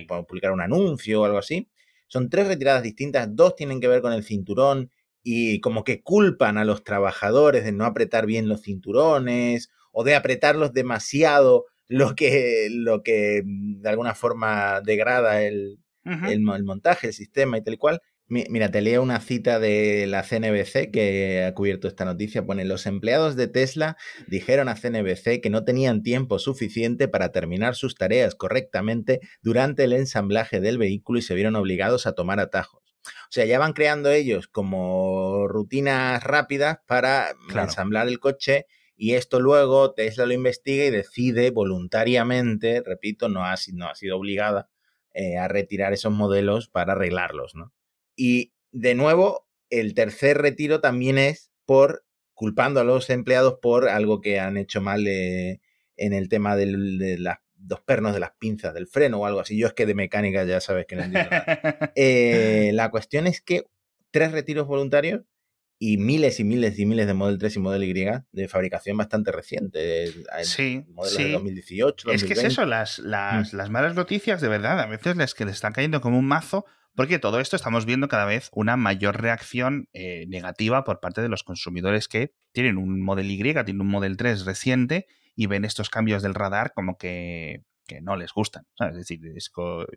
para 0.08 0.22
publicar 0.24 0.52
un 0.52 0.60
anuncio 0.60 1.22
o 1.22 1.24
algo 1.24 1.38
así. 1.38 1.70
Son 2.08 2.30
tres 2.30 2.48
retiradas 2.48 2.82
distintas, 2.82 3.28
dos 3.34 3.56
tienen 3.56 3.80
que 3.80 3.88
ver 3.88 4.02
con 4.02 4.12
el 4.12 4.24
cinturón 4.24 4.90
y 5.22 5.60
como 5.60 5.82
que 5.84 6.02
culpan 6.02 6.56
a 6.56 6.64
los 6.64 6.84
trabajadores 6.84 7.64
de 7.64 7.72
no 7.72 7.84
apretar 7.84 8.26
bien 8.26 8.48
los 8.48 8.62
cinturones 8.62 9.70
o 9.90 10.04
de 10.04 10.14
apretarlos 10.14 10.72
demasiado, 10.72 11.64
lo 11.88 12.14
que, 12.14 12.68
lo 12.70 13.02
que 13.02 13.42
mm, 13.44 13.80
de 13.80 13.88
alguna 13.88 14.14
forma 14.14 14.80
degrada 14.82 15.42
el, 15.42 15.78
el, 16.04 16.40
montaje, 16.40 17.08
el 17.08 17.12
sistema 17.12 17.58
y 17.58 17.62
tal 17.62 17.74
y 17.74 17.78
cual. 17.78 18.00
Mira, 18.28 18.72
te 18.72 18.80
leo 18.80 19.04
una 19.04 19.20
cita 19.20 19.60
de 19.60 20.08
la 20.08 20.24
CNBC 20.24 20.90
que 20.90 21.44
ha 21.44 21.54
cubierto 21.54 21.86
esta 21.86 22.04
noticia. 22.04 22.44
Pone, 22.44 22.64
los 22.64 22.86
empleados 22.86 23.36
de 23.36 23.46
Tesla 23.46 23.96
dijeron 24.26 24.68
a 24.68 24.74
CNBC 24.74 25.40
que 25.40 25.48
no 25.48 25.62
tenían 25.62 26.02
tiempo 26.02 26.40
suficiente 26.40 27.06
para 27.06 27.30
terminar 27.30 27.76
sus 27.76 27.94
tareas 27.94 28.34
correctamente 28.34 29.20
durante 29.42 29.84
el 29.84 29.92
ensamblaje 29.92 30.60
del 30.60 30.76
vehículo 30.76 31.20
y 31.20 31.22
se 31.22 31.36
vieron 31.36 31.54
obligados 31.54 32.08
a 32.08 32.14
tomar 32.14 32.40
atajos. 32.40 32.82
O 33.06 33.30
sea, 33.30 33.44
ya 33.44 33.60
van 33.60 33.74
creando 33.74 34.10
ellos 34.10 34.48
como 34.48 35.46
rutinas 35.46 36.24
rápidas 36.24 36.78
para 36.88 37.28
ensamblar 37.54 38.08
el 38.08 38.18
coche 38.18 38.66
y 38.96 39.14
esto 39.14 39.38
luego 39.38 39.92
Tesla 39.92 40.26
lo 40.26 40.32
investiga 40.32 40.84
y 40.86 40.90
decide 40.90 41.50
voluntariamente, 41.50 42.82
repito, 42.84 43.28
no 43.28 43.44
ha, 43.44 43.54
no 43.72 43.88
ha 43.88 43.94
sido 43.94 44.16
obligada 44.16 44.68
eh, 45.14 45.38
a 45.38 45.46
retirar 45.46 45.92
esos 45.92 46.12
modelos 46.12 46.68
para 46.68 46.94
arreglarlos, 46.94 47.54
¿no? 47.54 47.72
Y 48.16 48.52
de 48.72 48.94
nuevo, 48.94 49.46
el 49.70 49.94
tercer 49.94 50.38
retiro 50.38 50.80
también 50.80 51.18
es 51.18 51.50
por 51.64 52.04
culpando 52.34 52.80
a 52.80 52.84
los 52.84 53.08
empleados 53.10 53.58
por 53.62 53.88
algo 53.88 54.20
que 54.20 54.40
han 54.40 54.56
hecho 54.56 54.80
mal 54.80 55.06
eh, 55.06 55.60
en 55.96 56.12
el 56.12 56.28
tema 56.28 56.54
de 56.56 56.66
los 56.66 57.34
dos 57.54 57.80
pernos 57.80 58.12
de 58.12 58.20
las 58.20 58.32
pinzas 58.38 58.74
del 58.74 58.86
freno 58.86 59.18
o 59.18 59.26
algo 59.26 59.40
así. 59.40 59.58
Yo 59.58 59.66
es 59.66 59.72
que 59.72 59.86
de 59.86 59.94
mecánica 59.94 60.44
ya 60.44 60.60
sabes 60.60 60.86
que 60.86 60.96
no 60.96 61.02
entiendo 61.02 61.30
nada. 61.30 61.92
Eh, 61.96 62.70
la 62.74 62.90
cuestión 62.90 63.26
es 63.26 63.40
que 63.40 63.64
tres 64.10 64.32
retiros 64.32 64.66
voluntarios 64.66 65.22
y 65.78 65.98
miles 65.98 66.40
y 66.40 66.44
miles 66.44 66.78
y 66.78 66.86
miles 66.86 67.06
de 67.06 67.14
Model 67.14 67.38
3 67.38 67.56
y 67.56 67.58
Model 67.58 67.84
Y 67.84 67.94
de 68.32 68.48
fabricación 68.48 68.96
bastante 68.96 69.32
reciente. 69.32 70.06
Sí, 70.42 70.84
sí. 71.04 71.32
2018. 71.32 72.10
Es 72.12 72.24
que 72.24 72.32
es 72.32 72.44
eso, 72.44 72.64
las, 72.64 72.98
las, 72.98 73.52
mm. 73.52 73.56
las, 73.56 73.70
malas 73.70 73.94
noticias, 73.94 74.40
de 74.40 74.48
verdad, 74.48 74.80
a 74.80 74.86
veces 74.86 75.16
las 75.16 75.34
que 75.34 75.44
le 75.44 75.50
están 75.50 75.72
cayendo 75.72 76.00
como 76.00 76.18
un 76.18 76.26
mazo, 76.26 76.64
porque 76.96 77.18
todo 77.18 77.38
esto 77.38 77.54
estamos 77.54 77.86
viendo 77.86 78.08
cada 78.08 78.24
vez 78.24 78.48
una 78.52 78.76
mayor 78.76 79.20
reacción 79.20 79.88
eh, 79.92 80.26
negativa 80.28 80.82
por 80.82 80.98
parte 80.98 81.22
de 81.22 81.28
los 81.28 81.44
consumidores 81.44 82.08
que 82.08 82.32
tienen 82.52 82.78
un 82.78 83.00
Model 83.02 83.30
Y, 83.30 83.36
tienen 83.38 83.80
un 83.80 83.88
Model 83.88 84.16
3 84.16 84.44
reciente 84.44 85.06
y 85.36 85.46
ven 85.46 85.64
estos 85.64 85.90
cambios 85.90 86.22
del 86.22 86.34
radar 86.34 86.72
como 86.74 86.96
que 86.96 87.62
que 87.86 88.00
no 88.00 88.16
les 88.16 88.32
gustan. 88.32 88.66
Es 88.78 88.96
decir, 88.96 89.20
es 89.34 89.50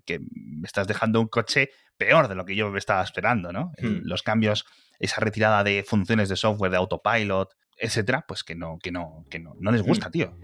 que 0.05 0.19
me 0.19 0.65
estás 0.65 0.87
dejando 0.87 1.19
un 1.19 1.27
coche 1.27 1.69
peor 1.97 2.27
de 2.27 2.35
lo 2.35 2.45
que 2.45 2.55
yo 2.55 2.69
me 2.69 2.79
estaba 2.79 3.03
esperando, 3.03 3.51
¿no? 3.51 3.71
Hmm. 3.79 4.01
Los 4.03 4.23
cambios, 4.23 4.65
esa 4.99 5.21
retirada 5.21 5.63
de 5.63 5.83
funciones 5.83 6.29
de 6.29 6.35
software, 6.35 6.71
de 6.71 6.77
autopilot, 6.77 7.55
etcétera, 7.77 8.25
pues 8.27 8.43
que 8.43 8.55
no, 8.55 8.77
que 8.79 8.91
no, 8.91 9.25
que 9.29 9.39
no, 9.39 9.55
no 9.59 9.71
les 9.71 9.81
gusta, 9.81 10.09
hmm. 10.09 10.11
tío. 10.11 10.37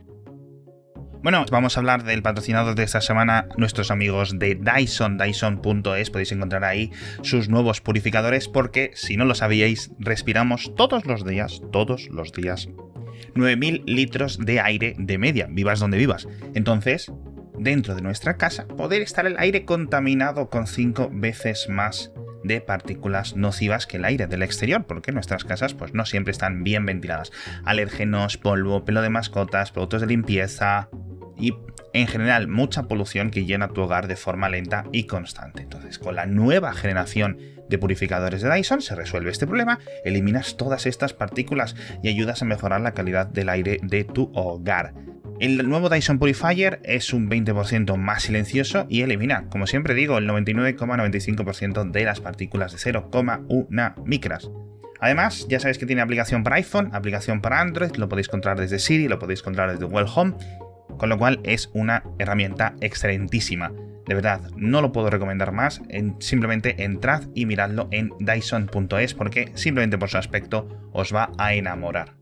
Bueno, 1.26 1.44
vamos 1.50 1.76
a 1.76 1.80
hablar 1.80 2.04
del 2.04 2.22
patrocinador 2.22 2.76
de 2.76 2.84
esta 2.84 3.02
semana, 3.02 3.48
nuestros 3.58 3.90
amigos 3.90 4.38
de 4.38 4.54
Dyson, 4.54 5.18
Dyson.es. 5.18 6.12
Podéis 6.12 6.32
encontrar 6.32 6.64
ahí 6.64 6.92
sus 7.24 7.50
nuevos 7.50 7.82
purificadores 7.82 8.48
porque, 8.48 8.92
si 8.94 9.18
no 9.18 9.26
lo 9.26 9.34
sabíais, 9.34 9.90
respiramos 9.98 10.76
todos 10.76 11.08
los 11.08 11.26
días, 11.26 11.64
todos 11.72 12.10
los 12.12 12.32
días, 12.32 12.70
9.000 13.34 13.86
litros 13.88 14.38
de 14.38 14.60
aire 14.60 14.94
de 15.00 15.18
media, 15.18 15.48
vivas 15.50 15.80
donde 15.80 15.98
vivas. 15.98 16.28
Entonces, 16.54 17.12
dentro 17.58 17.96
de 17.96 18.04
nuestra 18.04 18.38
casa 18.38 18.68
poder 18.68 19.02
estar 19.02 19.26
el 19.26 19.40
aire 19.40 19.66
contaminado 19.66 20.52
con 20.52 20.68
5 20.68 21.10
veces 21.12 21.70
más 21.70 22.12
de 22.44 22.62
partículas 22.62 23.36
nocivas 23.36 23.88
que 23.88 23.98
el 23.98 24.06
aire 24.06 24.28
del 24.28 24.44
exterior, 24.44 24.86
porque 24.86 25.12
nuestras 25.12 25.44
casas 25.44 25.74
pues 25.74 25.96
no 25.96 26.06
siempre 26.06 26.30
están 26.30 26.64
bien 26.64 26.86
ventiladas. 26.86 27.32
Alérgenos, 27.64 28.38
polvo, 28.38 28.86
pelo 28.86 29.02
de 29.02 29.10
mascotas, 29.10 29.72
productos 29.72 30.02
de 30.02 30.08
limpieza 30.08 30.90
y 31.38 31.54
en 31.94 32.08
general 32.08 32.48
mucha 32.48 32.84
polución 32.84 33.32
que 33.32 33.46
llena 33.46 33.70
tu 33.70 33.82
hogar 33.82 34.08
de 34.08 34.16
forma 34.16 34.50
lenta 34.50 34.86
y 34.92 35.06
constante. 35.06 35.62
Entonces, 35.62 35.98
con 35.98 36.16
la 36.16 36.26
nueva 36.26 36.74
generación 36.74 37.38
de 37.70 37.78
purificadores 37.78 38.42
de 38.42 38.54
Dyson 38.54 38.82
se 38.82 38.96
resuelve 38.96 39.32
este 39.32 39.48
problema, 39.48 39.80
eliminas 40.04 40.58
todas 40.58 40.86
estas 40.86 41.14
partículas 41.14 41.76
y 42.04 42.10
ayudas 42.10 42.42
a 42.42 42.46
mejorar 42.46 42.82
la 42.82 42.94
calidad 42.94 43.28
del 43.28 43.50
aire 43.50 43.80
de 43.82 44.04
tu 44.04 44.32
hogar. 44.34 44.94
El 45.40 45.68
nuevo 45.68 45.90
Dyson 45.90 46.18
Purifier 46.18 46.80
es 46.84 47.12
un 47.12 47.30
20% 47.30 47.98
más 47.98 48.24
silencioso 48.24 48.86
y 48.88 49.02
elimina, 49.02 49.50
como 49.50 49.68
siempre 49.68 49.94
digo, 49.94 50.18
el 50.18 50.30
99,95% 50.30 51.92
de 51.92 52.06
las 52.06 52.22
partículas 52.22 52.72
de 52.72 52.78
0,1 52.78 54.06
micras. 54.06 54.50
Además, 55.02 55.46
ya 55.50 55.60
sabéis 55.60 55.78
que 55.78 55.86
tiene 55.86 56.02
aplicación 56.02 56.44
para 56.44 56.56
iPhone, 56.56 56.90
aplicación 56.94 57.42
para 57.42 57.60
Android, 57.60 57.96
lo 57.98 58.08
podéis 58.08 58.30
encontrar 58.30 58.58
desde 58.58 58.80
Siri, 58.80 59.10
lo 59.10 59.20
podéis 59.20 59.42
encontrar 59.42 59.72
desde 59.72 59.84
Well 59.84 60.08
Home, 60.16 60.36
con 60.98 61.10
lo 61.10 61.18
cual 61.18 61.40
es 61.44 61.70
una 61.74 62.04
herramienta 62.20 62.76
excelentísima. 62.82 63.72
De 64.08 64.14
verdad, 64.14 64.52
no 64.56 64.82
lo 64.82 64.92
puedo 64.92 65.10
recomendar 65.10 65.52
más. 65.52 65.82
simplemente 66.20 66.84
entrad 66.84 67.24
y 67.34 67.46
miradlo 67.46 67.88
en 67.92 68.12
Dyson.es 68.20 69.14
porque 69.16 69.52
simplemente 69.56 69.98
por 69.98 70.10
su 70.10 70.18
aspecto 70.18 70.90
os 70.92 71.14
va 71.14 71.32
a 71.38 71.54
enamorar. 71.54 72.14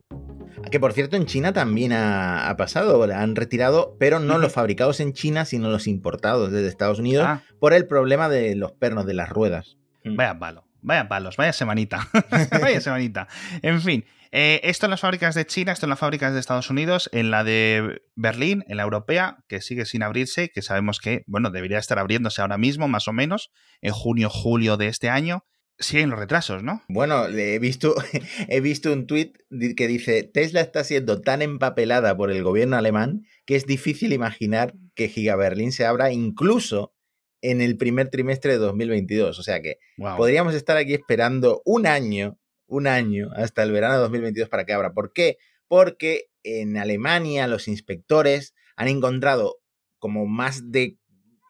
Que 0.72 0.80
por 0.80 0.94
cierto, 0.94 1.18
en 1.18 1.26
China 1.26 1.52
también 1.52 1.92
ha, 1.94 2.56
pasado, 2.58 3.04
han 3.04 3.36
retirado, 3.36 3.98
pero 4.00 4.20
no 4.20 4.38
los 4.38 4.54
fabricados 4.54 5.00
en 5.02 5.14
China, 5.14 5.46
sino 5.46 5.70
los 5.70 5.88
importados 5.88 6.52
desde 6.52 6.68
Estados 6.68 7.00
Unidos 7.00 7.26
ah. 7.28 7.42
por 7.60 7.74
el 7.74 7.86
problema 7.86 8.30
de 8.30 8.56
los 8.56 8.72
pernos 8.72 9.06
de 9.06 9.14
las 9.14 9.30
ruedas. 9.30 9.78
Vaya 10.06 10.40
palo. 10.40 10.66
Vaya 10.82 11.08
palos, 11.08 11.38
vaya 11.38 11.54
semanita. 11.54 12.08
vaya 12.62 12.82
semanita. 12.82 13.28
En 13.62 13.82
fin, 13.82 14.06
eh, 14.36 14.62
esto 14.64 14.88
en 14.88 14.90
las 14.90 15.02
fábricas 15.02 15.36
de 15.36 15.46
China, 15.46 15.72
esto 15.72 15.86
en 15.86 15.92
las 15.92 16.00
fábricas 16.00 16.34
de 16.34 16.40
Estados 16.40 16.72
Unidos, 16.72 17.08
en 17.14 17.30
la 17.30 17.44
de 17.44 18.02
Berlín, 18.16 18.64
en 18.68 18.78
la 18.78 18.84
europea, 18.84 19.38
que 19.48 19.62
sigue 19.62 19.86
sin 19.86 20.02
abrirse, 20.02 20.50
que 20.50 20.64
sabemos 20.64 21.00
que, 21.00 21.24
bueno, 21.28 21.52
debería 21.52 21.78
estar 21.78 22.00
abriéndose 22.00 22.42
ahora 22.42 22.58
mismo, 22.58 22.88
más 22.88 23.08
o 23.08 23.14
menos, 23.14 23.52
en 23.82 23.94
junio, 23.94 24.32
julio 24.32 24.76
de 24.76 24.88
este 24.88 25.08
año. 25.08 25.46
Siguen 25.78 26.10
los 26.10 26.18
retrasos, 26.18 26.64
¿no? 26.64 26.82
Bueno, 26.90 27.28
he 27.28 27.60
visto, 27.60 27.94
he 28.50 28.60
visto 28.60 28.92
un 28.92 29.06
tuit 29.06 29.38
que 29.78 29.88
dice, 29.88 30.24
Tesla 30.24 30.62
está 30.62 30.84
siendo 30.84 31.22
tan 31.22 31.44
empapelada 31.44 32.18
por 32.18 32.32
el 32.32 32.42
gobierno 32.42 32.76
alemán 32.76 33.22
que 33.46 33.56
es 33.56 33.68
difícil 33.68 34.14
imaginar 34.14 34.74
que 34.96 35.10
Giga 35.10 35.36
Berlín 35.36 35.72
se 35.72 35.86
abra 35.86 36.12
incluso 36.12 36.96
en 37.44 37.62
el 37.62 37.78
primer 37.78 38.10
trimestre 38.10 38.54
de 38.54 38.58
2022. 38.58 39.38
O 39.38 39.44
sea 39.44 39.62
que 39.62 39.78
podríamos 40.18 40.56
estar 40.56 40.76
aquí 40.78 40.96
esperando 40.96 41.62
un 41.66 41.86
año, 41.86 42.40
un 42.76 42.88
año, 42.88 43.30
hasta 43.36 43.64
el 43.64 43.72
verano 43.72 43.96
de 43.96 44.02
2022 44.02 44.50
para 44.50 44.66
que 44.66 44.74
abra. 44.74 44.94
¿Por 44.94 45.14
qué? 45.14 45.38
Porque 45.68 46.30
en 46.44 46.78
Alemania 46.78 47.48
los 47.48 47.68
inspectores 47.68 48.54
han 48.76 48.88
encontrado 48.88 49.58
como 50.00 50.26
más 50.26 50.72
de 50.72 50.98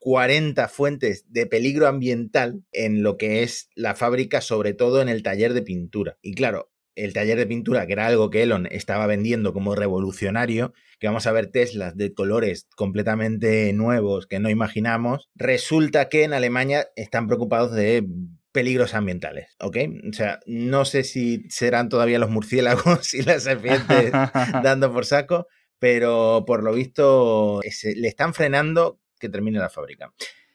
40 0.01 0.67
fuentes 0.67 1.25
de 1.29 1.45
peligro 1.45 1.87
ambiental 1.87 2.63
en 2.71 3.03
lo 3.03 3.17
que 3.17 3.41
es 3.41 3.69
la 3.73 3.95
fábrica, 3.95 4.41
sobre 4.41 4.73
todo 4.73 5.01
en 5.01 5.09
el 5.09 5.23
taller 5.23 5.53
de 5.53 5.61
pintura. 5.61 6.17
Y 6.21 6.33
claro, 6.33 6.71
el 6.95 7.13
taller 7.13 7.37
de 7.37 7.47
pintura, 7.47 7.87
que 7.87 7.93
era 7.93 8.07
algo 8.07 8.29
que 8.29 8.43
Elon 8.43 8.67
estaba 8.69 9.07
vendiendo 9.07 9.53
como 9.53 9.75
revolucionario, 9.75 10.73
que 10.99 11.07
vamos 11.07 11.25
a 11.25 11.31
ver 11.31 11.47
Teslas 11.47 11.95
de 11.95 12.13
colores 12.13 12.67
completamente 12.75 13.71
nuevos 13.73 14.27
que 14.27 14.39
no 14.39 14.49
imaginamos, 14.49 15.29
resulta 15.35 16.09
que 16.09 16.23
en 16.23 16.33
Alemania 16.33 16.87
están 16.95 17.27
preocupados 17.27 17.71
de 17.71 18.05
peligros 18.53 18.93
ambientales, 18.93 19.57
¿ok? 19.59 19.77
O 20.09 20.13
sea, 20.13 20.39
no 20.45 20.85
sé 20.85 21.03
si 21.03 21.43
serán 21.49 21.89
todavía 21.89 22.19
los 22.19 22.29
murciélagos 22.29 23.13
y 23.13 23.23
las 23.23 23.43
serpientes 23.43 24.11
dando 24.63 24.93
por 24.93 25.05
saco, 25.05 25.47
pero 25.79 26.45
por 26.47 26.63
lo 26.63 26.71
visto 26.71 27.59
le 27.95 28.07
están 28.07 28.33
frenando 28.33 29.01
que 29.19 29.27
termine 29.27 29.59
la 29.59 29.69
fábrica 29.69 30.13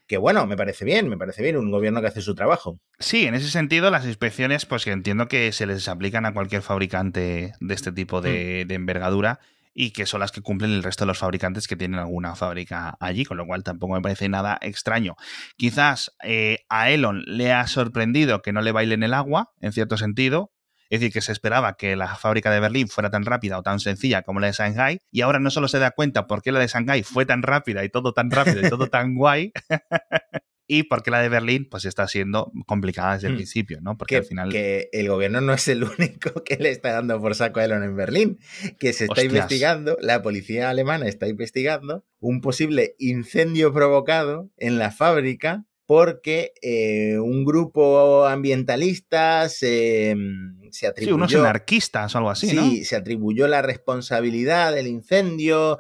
que 0.08 0.16
bueno, 0.16 0.46
me 0.46 0.56
parece 0.56 0.86
bien, 0.86 1.08
me 1.08 1.18
parece 1.18 1.42
bien, 1.42 1.56
un 1.58 1.70
gobierno 1.70 2.00
que 2.00 2.06
hace 2.06 2.22
su 2.22 2.34
trabajo. 2.34 2.80
Sí, 2.98 3.26
en 3.26 3.34
ese 3.34 3.50
sentido 3.50 3.90
las 3.90 4.06
inspecciones, 4.06 4.64
pues 4.64 4.84
que 4.84 4.90
entiendo 4.90 5.28
que 5.28 5.52
se 5.52 5.66
les 5.66 5.86
aplican 5.86 6.24
a 6.24 6.32
cualquier 6.32 6.62
fabricante 6.62 7.52
de 7.60 7.74
este 7.74 7.92
tipo 7.92 8.22
de, 8.22 8.64
mm. 8.66 8.72
envergadura 8.72 9.38
y 9.74 9.92
que 9.92 10.06
son 10.06 10.20
las 10.20 10.32
que 10.32 10.40
cumplen 10.40 10.72
el 10.72 10.82
resto 10.82 11.04
de 11.04 11.08
los 11.08 11.18
fabricantes 11.18 11.68
que 11.68 11.76
tienen 11.76 12.00
alguna 12.00 12.34
fábrica 12.34 12.96
allí, 13.00 13.24
con 13.24 13.36
lo 13.36 13.46
cual 13.46 13.62
tampoco 13.62 13.94
me 13.94 14.00
parece 14.00 14.28
nada 14.28 14.58
extraño. 14.60 15.16
Quizás 15.56 16.14
eh, 16.22 16.64
a 16.68 16.90
Elon 16.90 17.22
le 17.26 17.52
ha 17.52 17.66
sorprendido 17.66 18.42
que 18.42 18.52
no 18.52 18.60
le 18.60 18.72
bailen 18.72 19.02
el 19.02 19.14
agua, 19.14 19.52
en 19.60 19.72
cierto 19.72 19.96
sentido, 19.96 20.52
es 20.90 21.00
decir, 21.00 21.12
que 21.12 21.20
se 21.20 21.32
esperaba 21.32 21.74
que 21.74 21.96
la 21.96 22.16
fábrica 22.16 22.50
de 22.50 22.60
Berlín 22.60 22.88
fuera 22.88 23.10
tan 23.10 23.24
rápida 23.24 23.58
o 23.58 23.62
tan 23.62 23.78
sencilla 23.78 24.22
como 24.22 24.40
la 24.40 24.46
de 24.46 24.54
Shanghai, 24.54 25.00
y 25.10 25.20
ahora 25.20 25.38
no 25.38 25.50
solo 25.50 25.68
se 25.68 25.78
da 25.78 25.90
cuenta 25.90 26.26
por 26.26 26.42
qué 26.42 26.50
la 26.50 26.60
de 26.60 26.68
Shanghai 26.68 27.02
fue 27.02 27.26
tan 27.26 27.42
rápida 27.42 27.84
y 27.84 27.90
todo 27.90 28.12
tan 28.12 28.30
rápido 28.30 28.66
y 28.66 28.70
todo 28.70 28.86
tan 28.86 29.14
guay, 29.14 29.52
y 30.70 30.84
por 30.84 31.02
qué 31.02 31.10
la 31.10 31.20
de 31.20 31.30
Berlín 31.30 31.66
pues 31.68 31.86
está 31.86 32.06
siendo 32.06 32.52
complicada 32.66 33.14
desde 33.14 33.28
el 33.28 33.32
hmm. 33.32 33.36
principio, 33.36 33.80
¿no? 33.80 33.96
Porque 33.96 34.18
al 34.18 34.24
final... 34.24 34.50
Que 34.50 34.90
el 34.92 35.08
gobierno 35.08 35.40
no 35.40 35.54
es 35.54 35.66
el 35.66 35.82
único 35.98 36.44
que 36.44 36.56
le 36.56 36.70
está 36.70 36.92
dando 36.92 37.20
por 37.20 37.34
saco 37.34 37.58
a 37.58 37.64
Elon 37.64 37.82
en 37.82 37.96
Berlín, 37.96 38.38
que 38.78 38.92
se 38.92 39.06
está 39.06 39.24
investigando, 39.24 39.96
la 40.00 40.22
policía 40.22 40.68
alemana 40.68 41.08
está 41.08 41.26
investigando 41.26 42.04
un 42.20 42.42
posible 42.42 42.94
incendio 42.98 43.72
provocado 43.72 44.50
en 44.58 44.78
la 44.78 44.90
fábrica 44.90 45.64
porque 45.88 46.52
eh, 46.60 47.18
un 47.18 47.46
grupo 47.46 48.26
ambientalista 48.26 49.48
se, 49.48 50.14
mm, 50.14 50.68
se, 50.70 50.86
atribuyó... 50.86 51.14
Sí, 51.14 51.16
unos 51.16 51.34
anarquistas 51.34 52.14
o 52.14 52.18
algo 52.18 52.28
así, 52.28 52.50
Sí, 52.50 52.84
se 52.84 52.94
atribuyó 52.94 53.48
la 53.48 53.62
responsabilidad 53.62 54.74
del 54.74 54.86
incendio, 54.86 55.78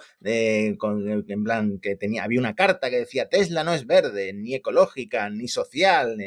con, 0.78 1.06
en 1.28 1.44
plan 1.44 1.78
que 1.78 1.94
tenía, 1.94 2.24
había 2.24 2.40
una 2.40 2.54
carta 2.54 2.88
que 2.88 3.00
decía 3.00 3.28
Tesla 3.28 3.64
no 3.64 3.74
es 3.74 3.86
verde, 3.86 4.32
ni 4.32 4.54
ecológica, 4.54 5.28
ni 5.28 5.46
social. 5.46 6.18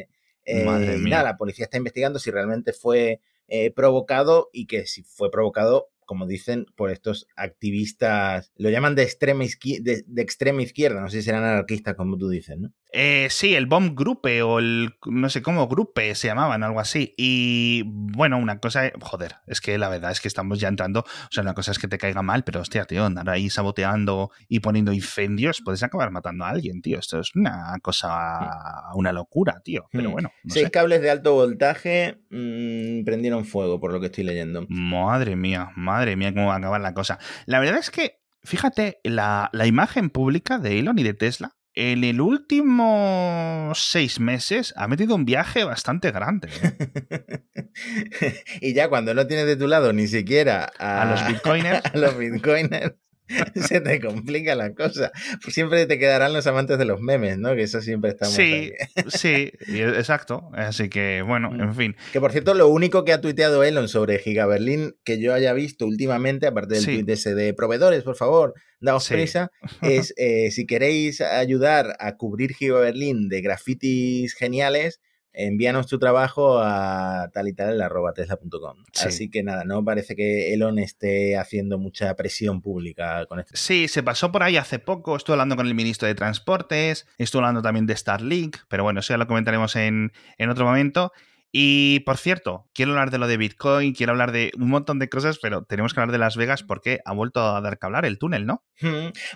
Eh, 0.44 0.64
Madre 0.64 0.98
mía. 0.98 1.16
Nada, 1.16 1.30
la 1.30 1.36
policía 1.36 1.64
está 1.64 1.76
investigando 1.76 2.20
si 2.20 2.30
realmente 2.30 2.72
fue 2.72 3.20
eh, 3.48 3.72
provocado 3.72 4.48
y 4.52 4.68
que 4.68 4.86
si 4.86 5.02
fue 5.02 5.28
provocado 5.28 5.90
como 6.06 6.26
dicen, 6.26 6.66
por 6.76 6.90
estos 6.90 7.26
activistas, 7.36 8.52
lo 8.56 8.70
llaman 8.70 8.94
de 8.94 9.02
extrema, 9.02 9.44
de, 9.44 10.04
extrema 10.16 10.62
izquierda, 10.62 11.00
no 11.00 11.08
sé 11.08 11.18
si 11.18 11.24
serán 11.24 11.44
anarquistas 11.44 11.94
como 11.94 12.16
tú 12.18 12.28
dices, 12.28 12.58
¿no? 12.58 12.72
Eh, 12.94 13.28
sí, 13.30 13.54
el 13.54 13.64
Bomb 13.64 13.98
Gruppe 13.98 14.42
o 14.42 14.58
el, 14.58 14.94
no 15.06 15.30
sé 15.30 15.40
cómo, 15.40 15.66
Gruppe 15.66 16.14
se 16.14 16.28
llamaban, 16.28 16.62
algo 16.62 16.78
así. 16.78 17.14
Y 17.16 17.84
bueno, 17.86 18.36
una 18.36 18.58
cosa, 18.58 18.92
joder, 19.00 19.36
es 19.46 19.62
que 19.62 19.78
la 19.78 19.88
verdad 19.88 20.10
es 20.10 20.20
que 20.20 20.28
estamos 20.28 20.60
ya 20.60 20.68
entrando, 20.68 21.00
o 21.00 21.28
sea, 21.30 21.42
una 21.42 21.54
cosa 21.54 21.72
es 21.72 21.78
que 21.78 21.88
te 21.88 21.96
caiga 21.96 22.20
mal, 22.20 22.44
pero 22.44 22.60
hostia, 22.60 22.84
tío, 22.84 23.06
andar 23.06 23.30
ahí 23.30 23.48
saboteando 23.48 24.30
y 24.46 24.60
poniendo 24.60 24.92
incendios, 24.92 25.62
puedes 25.64 25.82
acabar 25.82 26.10
matando 26.10 26.44
a 26.44 26.50
alguien, 26.50 26.82
tío. 26.82 26.98
Esto 26.98 27.20
es 27.20 27.34
una 27.34 27.78
cosa, 27.80 28.50
una 28.94 29.12
locura, 29.12 29.62
tío. 29.64 29.86
Pero 29.90 30.10
hmm. 30.10 30.12
bueno. 30.12 30.30
Seis 30.46 30.68
cables 30.70 31.00
de 31.00 31.10
alto 31.10 31.32
voltaje 31.32 32.18
mm, 32.30 33.04
prendieron 33.04 33.46
fuego, 33.46 33.80
por 33.80 33.92
lo 33.92 34.00
que 34.00 34.06
estoy 34.06 34.24
leyendo. 34.24 34.66
Madre 34.68 35.34
mía, 35.34 35.70
madre 35.76 35.91
madre 35.92 36.16
mía, 36.16 36.32
cómo 36.32 36.46
va 36.48 36.54
a 36.54 36.58
acabar 36.58 36.80
la 36.80 36.94
cosa. 36.94 37.18
La 37.46 37.60
verdad 37.60 37.78
es 37.78 37.90
que, 37.90 38.20
fíjate, 38.42 39.00
la, 39.04 39.50
imagen 39.64 40.10
pública 40.10 40.58
de 40.58 40.78
Elon 40.78 40.98
y 40.98 41.02
de 41.02 41.14
Tesla 41.14 41.56
en 41.74 42.04
el 42.04 42.20
último 42.20 43.72
seis 43.74 44.20
meses 44.20 44.74
ha 44.76 44.88
metido 44.88 45.14
un 45.14 45.24
viaje 45.24 45.64
bastante 45.64 46.10
grande. 46.10 46.48
¿eh? 46.62 48.44
y 48.60 48.74
ya 48.74 48.88
cuando 48.88 49.14
no 49.14 49.26
tienes 49.26 49.46
de 49.46 49.56
tu 49.56 49.66
lado 49.66 49.92
ni 49.94 50.06
siquiera 50.06 50.70
a, 50.78 51.06
los 51.06 51.26
bitcoiners, 51.26 51.82
a 51.94 51.96
los 51.96 52.18
bitcoiners 52.18 52.92
se 53.54 53.80
te 53.80 54.00
complica 54.00 54.54
la 54.54 54.74
cosa. 54.74 55.10
Pues 55.42 55.54
siempre 55.54 55.86
te 55.86 55.98
quedarán 55.98 56.32
los 56.32 56.46
amantes 56.46 56.78
de 56.78 56.84
los 56.84 57.00
memes, 57.00 57.38
¿no? 57.38 57.54
Que 57.54 57.62
eso 57.62 57.80
siempre 57.80 58.10
estamos. 58.10 58.34
Sí, 58.34 58.72
sí, 59.08 59.52
exacto. 59.68 60.50
Así 60.52 60.88
que, 60.88 61.22
bueno, 61.22 61.50
mm. 61.50 61.60
en 61.60 61.74
fin. 61.74 61.96
Que 62.12 62.20
por 62.20 62.32
cierto, 62.32 62.54
lo 62.54 62.68
único 62.68 63.04
que 63.04 63.12
ha 63.12 63.20
tuiteado 63.20 63.64
Elon 63.64 63.88
sobre 63.88 64.18
Giga 64.18 64.46
Berlin 64.46 64.94
que 65.04 65.20
yo 65.20 65.34
haya 65.34 65.52
visto 65.52 65.86
últimamente, 65.86 66.46
aparte 66.46 66.74
del 66.74 66.84
tweet 66.84 67.04
ese 67.08 67.34
de 67.34 67.54
proveedores, 67.54 68.02
por 68.02 68.16
favor, 68.16 68.54
daos 68.80 69.08
prisa, 69.08 69.50
es 69.82 70.14
eh, 70.16 70.50
si 70.50 70.66
queréis 70.66 71.20
ayudar 71.20 71.96
a 71.98 72.16
cubrir 72.16 72.54
Giga 72.54 72.80
Berlin 72.80 73.28
de 73.28 73.40
grafitis 73.40 74.34
geniales 74.34 75.00
envíanos 75.32 75.86
tu 75.86 75.98
trabajo 75.98 76.58
a 76.58 77.30
tal 77.32 77.48
y 77.48 77.52
tal 77.52 77.80
arroba 77.80 78.12
tesla.com. 78.12 78.84
Así 79.02 79.30
que 79.30 79.42
nada, 79.42 79.64
no 79.64 79.84
parece 79.84 80.14
que 80.14 80.52
Elon 80.52 80.78
esté 80.78 81.36
haciendo 81.36 81.78
mucha 81.78 82.14
presión 82.14 82.60
pública 82.60 83.26
con 83.26 83.40
esto. 83.40 83.52
Sí, 83.54 83.88
se 83.88 84.02
pasó 84.02 84.32
por 84.32 84.42
ahí 84.42 84.56
hace 84.56 84.78
poco, 84.78 85.16
estuve 85.16 85.34
hablando 85.34 85.56
con 85.56 85.66
el 85.66 85.74
ministro 85.74 86.08
de 86.08 86.14
Transportes, 86.14 87.06
estuve 87.18 87.40
hablando 87.40 87.62
también 87.62 87.86
de 87.86 87.96
Starlink, 87.96 88.58
pero 88.68 88.84
bueno, 88.84 89.00
eso 89.00 89.12
ya 89.12 89.18
lo 89.18 89.26
comentaremos 89.26 89.76
en, 89.76 90.12
otro 90.48 90.64
momento. 90.64 91.12
Y 91.54 92.00
por 92.00 92.16
cierto, 92.16 92.66
quiero 92.72 92.92
hablar 92.92 93.10
de 93.10 93.18
lo 93.18 93.26
de 93.26 93.36
Bitcoin, 93.36 93.92
quiero 93.92 94.12
hablar 94.12 94.32
de 94.32 94.52
un 94.56 94.70
montón 94.70 94.98
de 94.98 95.10
cosas, 95.10 95.38
pero 95.38 95.64
tenemos 95.64 95.92
que 95.92 96.00
hablar 96.00 96.12
de 96.12 96.18
Las 96.18 96.34
Vegas 96.34 96.62
porque 96.62 97.00
ha 97.04 97.12
vuelto 97.12 97.40
a 97.40 97.60
dar 97.60 97.78
que 97.78 97.84
hablar 97.84 98.06
el 98.06 98.18
túnel, 98.18 98.46
¿no? 98.46 98.64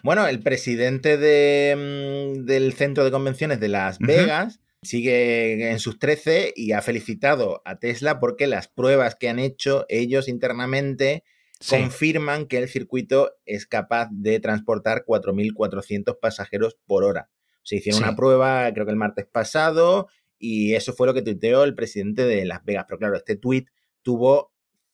Bueno, 0.03 0.27
el 0.27 0.41
presidente 0.41 1.19
de, 1.19 2.37
mm, 2.39 2.47
del 2.47 2.73
centro 2.73 3.05
de 3.05 3.11
convenciones 3.11 3.61
de 3.61 3.69
Las 3.69 3.99
Vegas 3.99 4.61
sigue 4.87 5.71
en 5.71 5.79
sus 5.79 5.99
13 5.99 6.55
y 6.57 6.73
ha 6.73 6.81
felicitado 6.81 7.61
a 7.65 7.79
Tesla 7.79 8.19
porque 8.21 8.47
las 8.47 8.69
pruebas 8.69 9.17
que 9.17 9.29
han 9.29 9.39
hecho 9.39 9.85
ellos 9.89 10.29
internamente 10.29 11.25
confirman 11.69 12.47
que 12.47 12.59
el 12.59 12.69
circuito 12.69 13.33
es 13.45 13.67
capaz 13.67 14.09
de 14.11 14.41
transportar 14.41 15.05
4.400 15.07 16.19
pasajeros 16.21 16.77
por 16.87 17.05
hora. 17.05 17.31
Se 17.63 17.77
hicieron 17.77 18.03
una 18.03 18.17
prueba, 18.17 18.73
creo 18.73 18.87
que 18.87 18.93
el 18.93 18.99
martes 18.99 19.27
pasado, 19.27 20.09
y 20.39 20.75
eso 20.75 20.93
fue 20.93 21.07
lo 21.07 21.15
que 21.15 21.23
tuiteó 21.23 21.65
el 21.65 21.75
presidente 21.75 22.25
de 22.25 22.45
Las 22.45 22.65
Vegas. 22.65 22.85
Pero 22.87 22.99
claro, 22.99 23.17
este 23.17 23.37
tuit 23.37 23.69
tuvo 24.03 24.53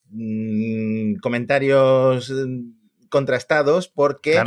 mm, 0.09 1.17
comentarios 1.17 2.31
mm, 2.31 3.09
contrastados 3.09 3.89
porque 3.89 4.41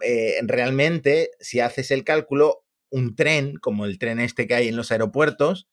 eh, 0.00 0.34
realmente, 0.42 1.30
si 1.40 1.60
haces 1.60 1.90
el 1.90 2.04
cálculo, 2.04 2.64
un 2.92 3.16
tren, 3.16 3.56
como 3.56 3.84
el 3.86 3.98
tren 3.98 4.20
este 4.20 4.46
que 4.46 4.54
hay 4.54 4.68
en 4.68 4.76
los 4.76 4.92
aeropuertos, 4.92 5.66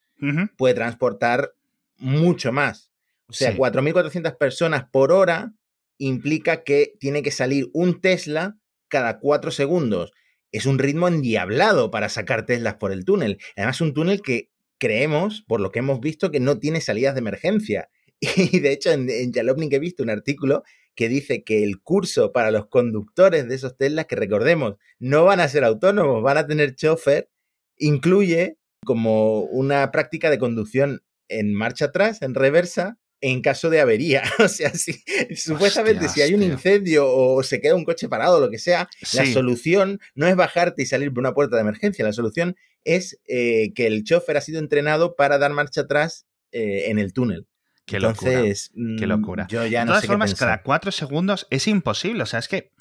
puede 0.56 0.74
transportar 0.74 1.54
mucho 1.96 2.52
más. 2.52 2.90
O 3.26 3.32
sea, 3.32 3.52
Sí. 3.52 3.58
4.400 3.58 4.36
personas 4.36 4.84
por 4.90 5.12
hora 5.12 5.54
implica 5.98 6.64
que 6.64 6.94
tiene 6.98 7.22
que 7.22 7.30
salir 7.30 7.70
un 7.72 8.00
Tesla 8.00 8.58
cada 8.88 9.18
cuatro 9.18 9.50
segundos. 9.50 10.12
Es 10.52 10.66
un 10.66 10.78
ritmo 10.78 11.06
endiablado 11.08 11.90
para 11.90 12.08
sacar 12.08 12.44
Teslas 12.44 12.74
por 12.74 12.90
el 12.92 13.04
túnel. 13.04 13.38
Además, 13.56 13.80
un 13.80 13.94
túnel 13.94 14.20
que 14.20 14.50
creemos, 14.78 15.44
por 15.46 15.60
lo 15.60 15.70
que 15.70 15.78
hemos 15.78 16.00
visto, 16.00 16.30
que 16.30 16.40
no 16.40 16.58
tiene 16.58 16.80
salidas 16.80 17.14
de 17.14 17.20
emergencia. 17.20 17.88
Y 18.36 18.58
de 18.60 18.72
hecho, 18.72 18.90
en, 18.90 19.08
en 19.08 19.32
Jalopnik 19.32 19.72
he 19.72 19.78
visto 19.78 20.02
un 20.02 20.10
artículo 20.10 20.64
que 20.94 21.08
dice 21.08 21.44
que 21.44 21.64
el 21.64 21.80
curso 21.80 22.32
para 22.32 22.50
los 22.50 22.66
conductores 22.66 23.48
de 23.48 23.54
esos 23.54 23.76
Teslas, 23.76 24.06
que 24.06 24.16
recordemos, 24.16 24.76
no 24.98 25.24
van 25.24 25.40
a 25.40 25.48
ser 25.48 25.64
autónomos, 25.64 26.22
van 26.22 26.38
a 26.38 26.46
tener 26.46 26.74
chofer, 26.74 27.30
incluye 27.76 28.58
como 28.84 29.42
una 29.42 29.90
práctica 29.90 30.30
de 30.30 30.38
conducción 30.38 31.02
en 31.28 31.54
marcha 31.54 31.86
atrás, 31.86 32.22
en 32.22 32.34
reversa, 32.34 32.98
en 33.20 33.42
caso 33.42 33.70
de 33.70 33.80
avería. 33.80 34.22
O 34.38 34.48
sea, 34.48 34.72
si, 34.74 35.02
supuestamente 35.36 36.08
si 36.08 36.22
hay 36.22 36.34
un 36.34 36.42
incendio 36.42 37.06
o 37.08 37.42
se 37.42 37.60
queda 37.60 37.74
un 37.74 37.84
coche 37.84 38.08
parado 38.08 38.38
o 38.38 38.40
lo 38.40 38.50
que 38.50 38.58
sea, 38.58 38.88
la 39.14 39.26
solución 39.26 40.00
no 40.14 40.26
es 40.26 40.36
bajarte 40.36 40.82
y 40.82 40.86
salir 40.86 41.12
por 41.12 41.20
una 41.20 41.34
puerta 41.34 41.56
de 41.56 41.62
emergencia. 41.62 42.04
La 42.04 42.12
solución 42.12 42.56
es 42.84 43.20
eh, 43.26 43.72
que 43.74 43.86
el 43.86 44.04
chofer 44.04 44.36
ha 44.36 44.40
sido 44.40 44.58
entrenado 44.58 45.14
para 45.14 45.38
dar 45.38 45.52
marcha 45.52 45.82
atrás 45.82 46.26
eh, 46.52 46.90
en 46.90 46.98
el 46.98 47.12
túnel. 47.12 47.46
Qué 47.84 47.98
locura. 48.00 48.42
Qué 48.42 48.56
mm, 48.74 49.08
locura. 49.08 49.46
Yo 49.48 49.66
ya 49.66 49.80
de 49.80 49.86
no 49.86 49.92
todas 49.92 50.02
sé 50.02 50.06
formas, 50.06 50.34
cada 50.34 50.62
cuatro 50.62 50.92
segundos 50.92 51.46
es 51.50 51.66
imposible. 51.66 52.22
O 52.22 52.26
sea, 52.26 52.38
es 52.38 52.48
que 52.48 52.72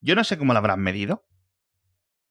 yo 0.00 0.14
no 0.14 0.24
sé 0.24 0.38
cómo 0.38 0.52
lo 0.52 0.58
habrán 0.58 0.80
medido. 0.80 1.26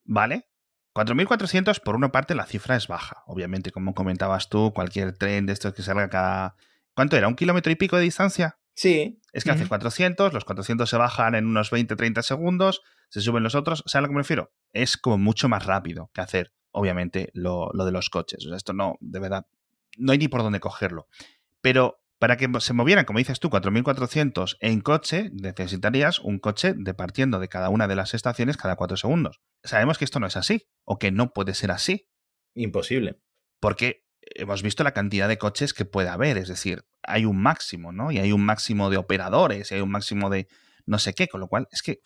¿Vale? 0.05 0.47
4.400, 0.93 1.81
por 1.83 1.95
una 1.95 2.12
parte, 2.12 2.33
la 2.33 2.45
cifra 2.45 2.75
es 2.75 2.88
baja. 2.88 3.24
Obviamente, 3.27 3.71
como 3.71 3.93
comentabas 3.93 4.50
tú, 4.50 4.74
cualquier 4.74 5.15
tren 5.15 5.45
de 5.45 5.53
estos 5.53 5.74
que 5.74 5.83
salga 5.83 6.09
cada... 6.09 6.55
¿Cuánto 6.95 7.15
era? 7.15 7.27
¿Un 7.27 7.36
kilómetro 7.36 7.71
y 7.71 7.75
pico 7.75 7.97
de 7.97 8.03
distancia? 8.03 8.57
Sí. 8.74 9.21
Es 9.31 9.43
que 9.43 9.51
hace 9.51 9.62
Ujú. 9.63 9.69
400, 9.69 10.33
los 10.33 10.45
400 10.45 10.89
se 10.89 10.97
bajan 10.97 11.36
en 11.36 11.45
unos 11.45 11.71
20-30 11.71 12.24
segundos, 12.24 12.81
se 13.09 13.21
suben 13.21 13.43
los 13.43 13.53
otros. 13.53 13.83
¿Sabes 13.86 13.95
a 13.95 14.01
lo 14.01 14.07
que 14.07 14.13
me 14.13 14.21
refiero? 14.21 14.51
Es 14.71 14.97
como 14.97 15.19
mucho 15.19 15.50
más 15.50 15.65
rápido 15.65 16.09
que 16.13 16.21
hacer, 16.21 16.53
obviamente, 16.71 17.29
lo, 17.33 17.69
lo 17.74 17.86
de 17.86 17.91
los 17.91 18.09
coches. 18.09 18.43
O 18.45 18.50
sea, 18.50 18.57
esto 18.57 18.74
no, 18.74 18.95
de 19.00 19.19
verdad, 19.19 19.45
no 19.97 20.13
hay 20.13 20.17
ni 20.17 20.27
por 20.27 20.41
dónde 20.41 20.59
cogerlo. 20.59 21.07
Pero 21.61 21.99
para 22.19 22.37
que 22.37 22.49
se 22.59 22.73
movieran, 22.73 23.05
como 23.05 23.19
dices 23.19 23.39
tú, 23.39 23.49
4.400 23.49 24.57
en 24.59 24.81
coche, 24.81 25.29
necesitarías 25.33 26.19
un 26.19 26.39
coche 26.39 26.73
departiendo 26.75 27.39
de 27.39 27.47
cada 27.47 27.69
una 27.69 27.87
de 27.87 27.95
las 27.95 28.13
estaciones 28.13 28.57
cada 28.57 28.75
4 28.75 28.97
segundos. 28.97 29.41
Sabemos 29.63 29.97
que 29.97 30.05
esto 30.05 30.19
no 30.19 30.25
es 30.25 30.35
así, 30.35 30.67
o 30.83 30.97
que 30.97 31.11
no 31.11 31.33
puede 31.33 31.53
ser 31.53 31.71
así, 31.71 32.09
Imposible. 32.55 33.19
porque 33.59 34.03
hemos 34.21 34.63
visto 34.63 34.83
la 34.83 34.93
cantidad 34.93 35.27
de 35.27 35.37
coches 35.37 35.73
que 35.73 35.85
puede 35.85 36.09
haber, 36.09 36.37
es 36.37 36.47
decir, 36.47 36.85
hay 37.03 37.25
un 37.25 37.41
máximo, 37.41 37.91
¿no? 37.91 38.11
Y 38.11 38.17
hay 38.17 38.31
un 38.31 38.43
máximo 38.43 38.89
de 38.89 38.97
operadores, 38.97 39.71
y 39.71 39.75
hay 39.75 39.81
un 39.81 39.91
máximo 39.91 40.29
de 40.29 40.47
no 40.85 40.99
sé 40.99 41.13
qué, 41.13 41.27
con 41.27 41.39
lo 41.39 41.47
cual 41.47 41.67
es 41.71 41.81
que 41.81 41.99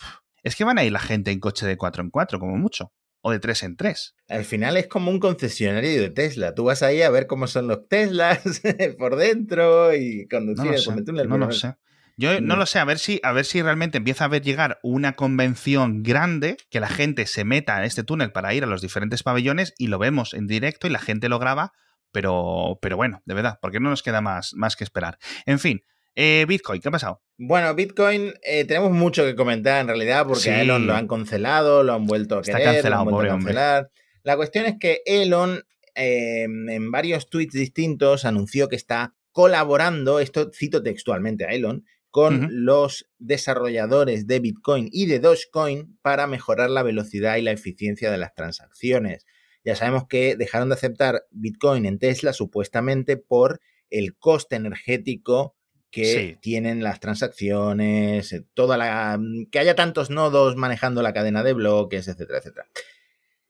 es 0.43 0.55
que 0.55 0.63
van 0.63 0.79
a 0.79 0.83
ir 0.83 0.91
la 0.91 0.99
gente 0.99 1.31
en 1.31 1.39
coche 1.39 1.65
de 1.67 1.77
4 1.77 2.03
en 2.03 2.09
4 2.09 2.39
como 2.39 2.57
mucho, 2.57 2.91
o 3.21 3.31
de 3.31 3.39
3 3.39 3.63
en 3.63 3.75
3. 3.77 4.15
Al 4.29 4.45
final 4.45 4.77
es 4.77 4.87
como 4.87 5.11
un 5.11 5.19
concesionario 5.19 6.01
de 6.01 6.09
Tesla. 6.09 6.55
Tú 6.55 6.65
vas 6.65 6.81
ahí 6.83 7.01
a 7.01 7.09
ver 7.09 7.27
cómo 7.27 7.47
son 7.47 7.67
los 7.67 7.87
Teslas 7.87 8.39
por 8.97 9.15
dentro 9.15 9.93
y 9.95 10.27
No 10.29 10.37
conducir 10.37 10.65
lo 10.65 10.71
por 10.71 10.79
sé, 11.05 11.21
el 11.21 11.29
no 11.29 11.37
lo 11.37 11.51
sé. 11.51 11.75
Yo 12.17 12.33
no 12.41 12.47
No. 12.47 12.55
lo 12.57 12.65
sé, 12.65 12.79
a 12.79 12.85
ver 12.85 12.99
si 12.99 13.19
a 13.23 13.31
ver 13.31 13.45
si 13.45 13.61
realmente 13.61 13.97
empieza 13.97 14.25
a 14.25 14.27
ver 14.27 14.41
llegar 14.41 14.79
una 14.83 15.13
convención 15.13 16.03
grande 16.03 16.57
que 16.69 16.79
la 16.79 16.89
gente 16.89 17.25
se 17.25 17.45
meta 17.45 17.77
en 17.77 17.83
este 17.85 18.03
túnel 18.03 18.31
para 18.31 18.53
ir 18.53 18.63
a 18.63 18.67
los 18.67 18.81
diferentes 18.81 19.23
pabellones 19.23 19.73
y 19.77 19.87
lo 19.87 19.97
vemos 19.97 20.33
en 20.33 20.45
directo 20.47 20.87
y 20.87 20.89
la 20.91 20.99
gente 20.99 21.29
lo 21.29 21.39
graba, 21.39 21.71
pero 22.11 22.77
pero 22.81 22.97
bueno, 22.97 23.21
de 23.25 23.33
verdad, 23.33 23.59
porque 23.61 23.79
no 23.79 23.89
nos 23.89 24.03
queda 24.03 24.21
más 24.21 24.53
más 24.55 24.75
que 24.75 24.83
esperar. 24.83 25.17
En 25.45 25.59
fin, 25.59 25.83
eh, 26.15 26.45
Bitcoin, 26.47 26.81
¿qué 26.81 26.87
ha 26.89 26.91
pasado? 26.91 27.21
Bueno, 27.37 27.73
Bitcoin, 27.73 28.33
eh, 28.43 28.65
tenemos 28.65 28.91
mucho 28.91 29.23
que 29.23 29.35
comentar 29.35 29.81
en 29.81 29.87
realidad 29.87 30.25
porque 30.27 30.43
Sí. 30.43 30.49
a 30.49 30.61
Elon 30.61 30.85
lo 30.87 30.93
han 30.93 31.07
cancelado, 31.07 31.83
lo 31.83 31.93
han 31.93 32.05
vuelto 32.05 32.37
a 32.37 32.41
Está 32.41 32.57
querer, 32.57 32.73
cancelado, 32.75 33.03
lo 33.03 33.09
han 33.09 33.13
vuelto 33.15 33.31
a 33.31 33.35
hombre. 33.35 33.53
cancelar. 33.53 33.91
La 34.23 34.35
cuestión 34.35 34.65
es 34.65 34.75
que 34.79 35.01
Elon 35.05 35.63
eh, 35.95 36.43
en 36.43 36.91
varios 36.91 37.29
tweets 37.29 37.53
distintos 37.53 38.23
anunció 38.25 38.69
que 38.69 38.75
está 38.77 39.13
colaborando, 39.31 40.19
esto 40.19 40.49
cito 40.53 40.81
textualmente 40.83 41.45
a 41.45 41.49
Elon, 41.49 41.83
con 42.11 42.47
los 42.65 43.09
desarrolladores 43.19 44.27
de 44.27 44.39
Bitcoin 44.39 44.89
y 44.91 45.05
de 45.05 45.19
Dogecoin 45.19 45.97
para 46.01 46.27
mejorar 46.27 46.69
la 46.69 46.83
velocidad 46.83 47.37
y 47.37 47.41
la 47.41 47.51
eficiencia 47.51 48.11
de 48.11 48.17
las 48.17 48.33
transacciones. 48.35 49.25
Ya 49.63 49.75
sabemos 49.75 50.07
que 50.07 50.35
dejaron 50.35 50.69
de 50.69 50.75
aceptar 50.75 51.23
Bitcoin 51.31 51.85
en 51.85 51.99
Tesla 51.99 52.33
supuestamente 52.33 53.17
por 53.17 53.61
el 53.89 54.15
coste 54.17 54.55
energético 54.57 55.55
que 55.91 56.05
Sí. 56.05 56.37
tienen 56.41 56.81
las 56.83 56.99
transacciones, 56.99 58.31
eh, 58.33 58.45
toda 58.53 58.77
la 58.77 59.19
que 59.51 59.59
haya 59.59 59.75
tantos 59.75 60.09
nodos 60.09 60.55
manejando 60.55 61.01
la 61.01 61.13
cadena 61.13 61.43
de 61.43 61.53
bloques, 61.53 62.07
etcétera, 62.07 62.39
etcétera. 62.39 62.67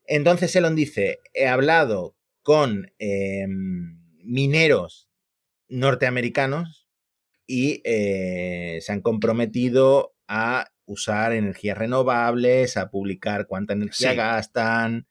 Entonces 0.04 0.54
Elon 0.56 0.74
dice, 0.74 1.20
he 1.32 1.46
hablado 1.46 2.16
con 2.42 2.92
eh, 2.98 3.46
mineros 3.48 5.08
norteamericanos 5.68 6.88
y 7.46 7.80
eh, 7.84 8.78
se 8.80 8.92
han 8.92 9.00
comprometido 9.00 10.14
a 10.28 10.68
usar 10.84 11.32
energías 11.32 11.78
renovables, 11.78 12.76
a 12.76 12.90
publicar 12.90 13.46
cuánta 13.46 13.72
energía 13.74 14.10
Sí. 14.10 14.16
gastan 14.16 15.06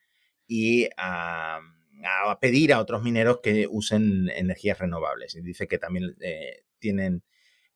y 0.47 0.89
a, 0.97 1.59
a 2.03 2.39
pedir 2.39 2.73
a 2.73 2.79
otros 2.79 3.03
mineros 3.03 3.39
que 3.41 3.67
usen 3.69 4.29
energías 4.35 4.79
renovables. 4.79 5.35
Y 5.35 5.41
dice 5.41 5.67
que 5.67 5.77
también 5.77 6.15
eh, 6.19 6.63
tienen 6.81 7.23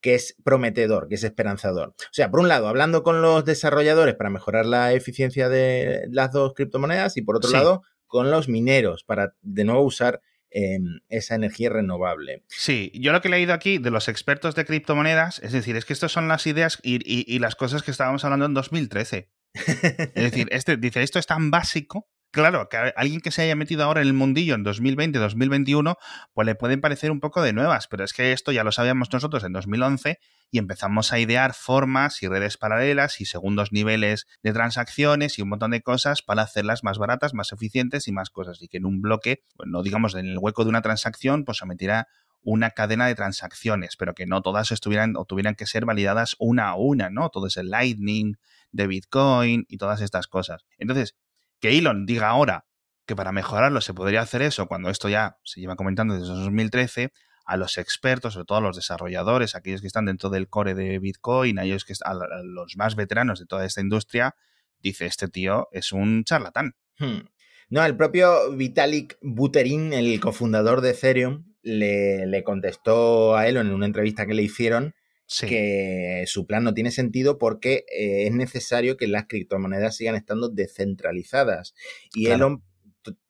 que 0.01 0.13
es 0.13 0.35
prometedor, 0.43 1.07
que 1.07 1.15
es 1.15 1.23
esperanzador. 1.23 1.89
O 1.89 2.13
sea, 2.13 2.29
por 2.29 2.41
un 2.41 2.47
lado, 2.47 2.67
hablando 2.67 3.01
con 3.01 3.21
los 3.23 3.43
desarrolladores 3.45 4.13
para 4.15 4.29
mejorar 4.29 4.65
la 4.67 4.91
eficiencia 4.93 5.49
de 5.49 6.07
las 6.11 6.31
dos 6.31 6.53
criptomonedas 6.53 7.17
y 7.17 7.21
por 7.23 7.37
otro 7.37 7.49
Sí. 7.49 7.55
lado, 7.55 7.81
con 8.05 8.29
los 8.29 8.47
mineros 8.47 9.03
para 9.03 9.33
de 9.41 9.63
nuevo 9.63 9.81
usar 9.81 10.21
eh, 10.51 10.77
esa 11.09 11.35
energía 11.35 11.69
renovable. 11.69 12.43
Sí, 12.47 12.91
yo 12.93 13.11
lo 13.11 13.19
que 13.21 13.27
he 13.27 13.31
leído 13.31 13.53
aquí 13.53 13.77
de 13.77 13.89
los 13.91 14.07
expertos 14.07 14.53
de 14.55 14.63
criptomonedas, 14.63 15.39
es 15.39 15.51
decir, 15.51 15.75
es 15.75 15.83
que 15.85 15.91
estas 15.93 16.11
son 16.13 16.27
las 16.29 16.45
ideas 16.47 16.77
y, 16.83 16.95
y- 17.03 17.25
y 17.27 17.39
las 17.39 17.55
cosas 17.55 17.81
que 17.83 17.91
estábamos 17.91 18.23
hablando 18.23 18.45
en 18.45 18.53
2013. 18.53 19.29
Es 19.55 20.13
decir, 20.13 20.47
este, 20.51 20.77
dice, 20.77 21.01
esto 21.03 21.17
es 21.19 21.25
tan 21.25 21.49
básico. 21.51 22.07
Claro, 22.35 22.67
que 22.67 22.75
alguien 22.75 23.21
que 23.21 23.31
se 23.31 23.43
haya 23.43 23.55
metido 23.55 23.85
ahora 23.85 24.01
en 24.01 24.07
el 24.07 24.13
mundillo 24.13 24.55
en 24.55 24.63
2020, 24.63 25.19
2021, 25.19 25.95
pues 26.33 26.45
le 26.45 26.55
pueden 26.55 26.81
parecer 26.81 27.09
un 27.09 27.21
poco 27.21 27.41
de 27.41 27.53
nuevas, 27.53 27.87
pero 27.87 28.03
es 28.03 28.11
que 28.11 28.33
esto 28.33 28.51
ya 28.51 28.65
lo 28.65 28.73
sabíamos 28.73 29.07
nosotros 29.13 29.45
en 29.45 29.53
2011 29.53 30.19
y 30.51 30.57
empezamos 30.57 31.13
a 31.13 31.19
idear 31.19 31.53
formas 31.53 32.21
y 32.23 32.27
redes 32.27 32.57
paralelas 32.57 33.21
y 33.21 33.25
segundos 33.25 33.71
niveles 33.71 34.27
de 34.43 34.51
transacciones 34.51 35.39
y 35.39 35.43
un 35.43 35.47
montón 35.47 35.71
de 35.71 35.81
cosas 35.81 36.23
para 36.23 36.41
hacerlas 36.41 36.83
más 36.83 36.97
baratas, 36.97 37.33
más 37.33 37.53
eficientes 37.53 38.09
y 38.09 38.11
más 38.11 38.29
cosas. 38.31 38.61
Y 38.61 38.67
que 38.67 38.79
en 38.79 38.85
un 38.85 39.01
bloque, 39.01 39.41
pues 39.55 39.69
no 39.69 39.81
digamos 39.81 40.13
en 40.15 40.25
el 40.25 40.37
hueco 40.37 40.65
de 40.65 40.71
una 40.71 40.81
transacción, 40.81 41.45
pues 41.45 41.59
se 41.59 41.65
metiera 41.65 42.09
una 42.41 42.71
cadena 42.71 43.07
de 43.07 43.15
transacciones, 43.15 43.95
pero 43.95 44.13
que 44.13 44.25
no 44.25 44.41
todas 44.41 44.73
estuvieran 44.73 45.15
o 45.15 45.23
tuvieran 45.23 45.55
que 45.55 45.67
ser 45.67 45.85
validadas 45.85 46.35
una 46.37 46.67
a 46.67 46.75
una, 46.75 47.09
¿no? 47.09 47.29
Todo 47.29 47.47
ese 47.47 47.63
Lightning 47.63 48.35
de 48.73 48.87
Bitcoin 48.87 49.65
y 49.69 49.77
todas 49.77 50.01
estas 50.01 50.27
cosas. 50.27 50.65
Entonces, 50.77 51.15
que 51.59 51.77
Elon 51.77 52.05
diga 52.05 52.29
ahora 52.29 52.65
que 53.05 53.15
para 53.15 53.31
mejorarlo 53.31 53.81
se 53.81 53.93
podría 53.93 54.21
hacer 54.21 54.41
eso, 54.41 54.67
cuando 54.67 54.89
esto 54.89 55.09
ya 55.09 55.37
se 55.43 55.61
lleva 55.61 55.75
comentando 55.75 56.15
desde 56.15 56.33
2013, 56.33 57.11
a 57.45 57.57
los 57.57 57.77
expertos, 57.77 58.33
sobre 58.33 58.45
todo 58.45 58.57
a 58.57 58.61
los 58.61 58.75
desarrolladores, 58.75 59.55
aquellos 59.55 59.81
que 59.81 59.87
están 59.87 60.05
dentro 60.05 60.29
del 60.29 60.49
core 60.49 60.73
de 60.73 60.97
Bitcoin, 60.97 61.59
a, 61.59 61.63
ellos 61.63 61.85
que, 61.85 61.93
a 62.03 62.13
los 62.43 62.75
más 62.75 62.95
veteranos 62.95 63.39
de 63.39 63.45
toda 63.45 63.65
esta 63.65 63.81
industria, 63.81 64.35
dice, 64.79 65.05
este 65.05 65.27
tío 65.27 65.67
es 65.71 65.91
un 65.91 66.23
charlatán. 66.23 66.75
Hmm. 66.97 67.27
No, 67.69 67.85
el 67.85 67.95
propio 67.95 68.51
Vitalik 68.51 69.17
Buterin, 69.21 69.93
el 69.93 70.19
cofundador 70.19 70.81
de 70.81 70.91
Ethereum, 70.91 71.55
le, 71.61 72.25
le, 72.25 72.43
contestó 72.43 73.35
a 73.35 73.47
Elon 73.47 73.67
en 73.67 73.73
una 73.73 73.87
entrevista 73.87 74.25
que 74.25 74.33
le 74.33 74.43
hicieron 74.43 74.93
Sí. 75.27 75.47
que 75.47 76.23
su 76.27 76.45
plan 76.45 76.63
no 76.63 76.75
tiene 76.75 76.91
sentido 76.91 77.39
porque 77.39 77.85
eh, 77.89 78.27
es 78.27 78.31
necesario 78.31 78.95
que 78.95 79.07
las 79.07 79.25
criptomonedas 79.25 79.95
sigan 79.95 80.15
estando 80.15 80.49
descentralizadas. 80.49 81.73
Y 82.13 82.25
Claro. 82.25 82.35
Elon, 82.35 82.63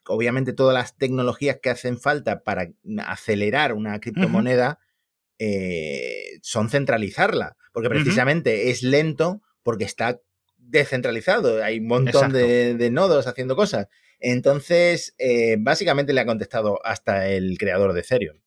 obviamente 0.08 0.53
todas 0.53 0.73
las 0.73 0.97
tecnologías 0.97 1.60
que 1.62 1.69
hacen 1.69 1.97
falta 1.97 2.43
para 2.43 2.69
acelerar 3.05 3.73
una 3.73 3.99
criptomoneda 3.99 4.79
eh, 5.39 6.39
son 6.41 6.69
centralizarla, 6.69 7.58
porque 7.73 7.89
precisamente 7.89 8.69
es 8.69 8.84
lento 8.84 9.41
porque 9.63 9.84
está 9.84 10.21
descentralizado, 10.58 11.63
hay 11.63 11.79
un 11.79 11.88
montón 11.88 12.31
de, 12.31 12.75
de, 12.75 12.89
nodos 12.89 13.27
haciendo 13.27 13.55
cosas. 13.55 13.88
Entonces, 14.19 15.13
eh, 15.17 15.58
básicamente 15.60 16.13
le 16.13 16.21
ha 16.21 16.25
contestado 16.25 16.79
hasta 16.86 17.27
el 17.27 17.58
creador 17.58 17.93
de 17.93 17.99
Ethereum. 18.01 18.38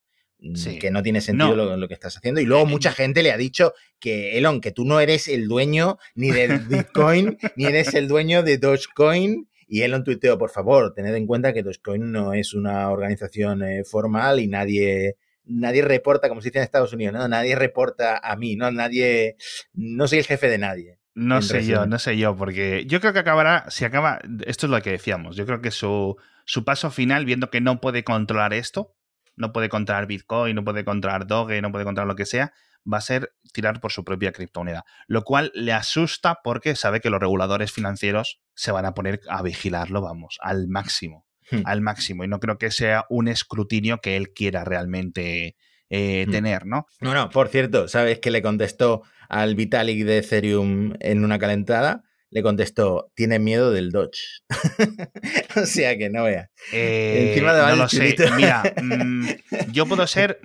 Sí. 0.54 0.78
que 0.78 0.90
no 0.90 1.02
tiene 1.02 1.20
sentido 1.20 1.56
no. 1.56 1.64
Lo, 1.64 1.76
lo, 1.76 1.88
que 1.88 1.94
estás 1.94 2.16
haciendo. 2.16 2.40
Y 2.40 2.44
luego 2.44 2.64
mucha 2.64 2.92
gente 2.92 3.22
le 3.22 3.32
ha 3.32 3.36
dicho 3.36 3.74
que, 3.98 4.38
Elon, 4.38 4.60
que 4.60 4.70
tú 4.70 4.84
no 4.84 5.00
eres 5.00 5.26
el 5.28 5.48
dueño 5.48 5.98
ni 6.14 6.30
de 6.30 6.58
Bitcoin, 6.58 7.38
ni 7.56 7.64
eres 7.64 7.94
el 7.94 8.06
dueño 8.08 8.42
de 8.42 8.58
Dogecoin. 8.58 9.48
Y 9.66 9.82
Elon 9.82 10.04
tuiteó, 10.04 10.38
por 10.38 10.50
favor, 10.50 10.94
tened 10.94 11.14
en 11.14 11.26
cuenta 11.26 11.52
que 11.52 11.62
Dogecoin 11.62 12.10
no 12.10 12.32
es 12.32 12.54
una 12.54 12.88
organización 12.90 13.62
eh, 13.62 13.84
formal 13.84 14.40
y 14.40 14.46
nadie, 14.46 15.16
nadie 15.44 15.82
reporta, 15.82 16.28
como 16.28 16.40
se 16.40 16.48
dice 16.48 16.58
en 16.58 16.64
Estados 16.64 16.92
Unidos, 16.92 17.14
¿no? 17.14 17.28
Nadie 17.28 17.54
reporta 17.54 18.18
a 18.22 18.36
mí, 18.36 18.56
¿no? 18.56 18.70
Nadie, 18.70 19.36
no 19.74 20.08
soy 20.08 20.20
el 20.20 20.26
jefe 20.26 20.48
de 20.48 20.58
nadie. 20.58 20.98
No 21.14 21.42
sé 21.42 21.66
yo, 21.66 21.84
no 21.84 21.98
sé 21.98 22.16
yo, 22.16 22.36
porque 22.36 22.84
yo 22.86 23.00
creo 23.00 23.12
que 23.12 23.18
acabará, 23.18 23.64
si 23.70 23.84
acaba, 23.84 24.20
esto 24.46 24.66
es 24.66 24.70
lo 24.70 24.80
que 24.80 24.92
decíamos, 24.92 25.34
yo 25.34 25.46
creo 25.46 25.60
que 25.60 25.72
su, 25.72 26.16
su 26.44 26.64
paso 26.64 26.92
final, 26.92 27.24
viendo 27.24 27.50
que 27.50 27.60
no 27.60 27.80
puede 27.80 28.04
controlar 28.04 28.54
esto, 28.54 28.94
no 29.38 29.52
puede 29.52 29.68
controlar 29.68 30.06
Bitcoin, 30.06 30.54
no 30.54 30.64
puede 30.64 30.84
controlar 30.84 31.26
Doge, 31.26 31.62
no 31.62 31.72
puede 31.72 31.84
controlar 31.84 32.08
lo 32.08 32.16
que 32.16 32.26
sea, 32.26 32.52
va 32.90 32.98
a 32.98 33.02
ser 33.02 33.32
tirar 33.52 33.80
por 33.80 33.92
su 33.92 34.04
propia 34.04 34.32
criptomoneda. 34.32 34.84
Lo 35.06 35.22
cual 35.22 35.50
le 35.54 35.72
asusta 35.72 36.38
porque 36.42 36.76
sabe 36.76 37.00
que 37.00 37.10
los 37.10 37.20
reguladores 37.20 37.72
financieros 37.72 38.40
se 38.54 38.72
van 38.72 38.86
a 38.86 38.94
poner 38.94 39.20
a 39.28 39.42
vigilarlo, 39.42 40.00
vamos, 40.02 40.38
al 40.40 40.68
máximo. 40.68 41.26
Hmm. 41.50 41.62
Al 41.64 41.80
máximo. 41.80 42.24
Y 42.24 42.28
no 42.28 42.40
creo 42.40 42.58
que 42.58 42.70
sea 42.70 43.04
un 43.08 43.28
escrutinio 43.28 43.98
que 43.98 44.16
él 44.16 44.32
quiera 44.34 44.64
realmente 44.64 45.56
eh, 45.88 46.26
hmm. 46.26 46.30
tener, 46.30 46.66
¿no? 46.66 46.86
No, 47.00 47.14
no, 47.14 47.30
por 47.30 47.48
cierto, 47.48 47.88
¿sabes 47.88 48.18
que 48.18 48.30
le 48.30 48.42
contestó 48.42 49.02
al 49.28 49.54
Vitalik 49.54 50.04
de 50.04 50.18
Ethereum 50.18 50.94
en 51.00 51.24
una 51.24 51.38
calentada? 51.38 52.04
Le 52.30 52.42
contestó, 52.42 53.10
tiene 53.14 53.38
miedo 53.38 53.70
del 53.72 53.90
Dodge. 53.90 54.42
o 55.56 55.64
sea 55.64 55.96
que 55.96 56.10
no 56.10 56.24
vea. 56.24 56.50
Eh, 56.72 57.30
Encima 57.30 57.54
de 57.54 57.62
no 57.62 57.76
lo 57.76 57.88
sé. 57.88 58.16
Mira, 58.36 58.62
mm, 58.82 59.26
yo 59.70 59.86
puedo 59.86 60.06
ser, 60.06 60.40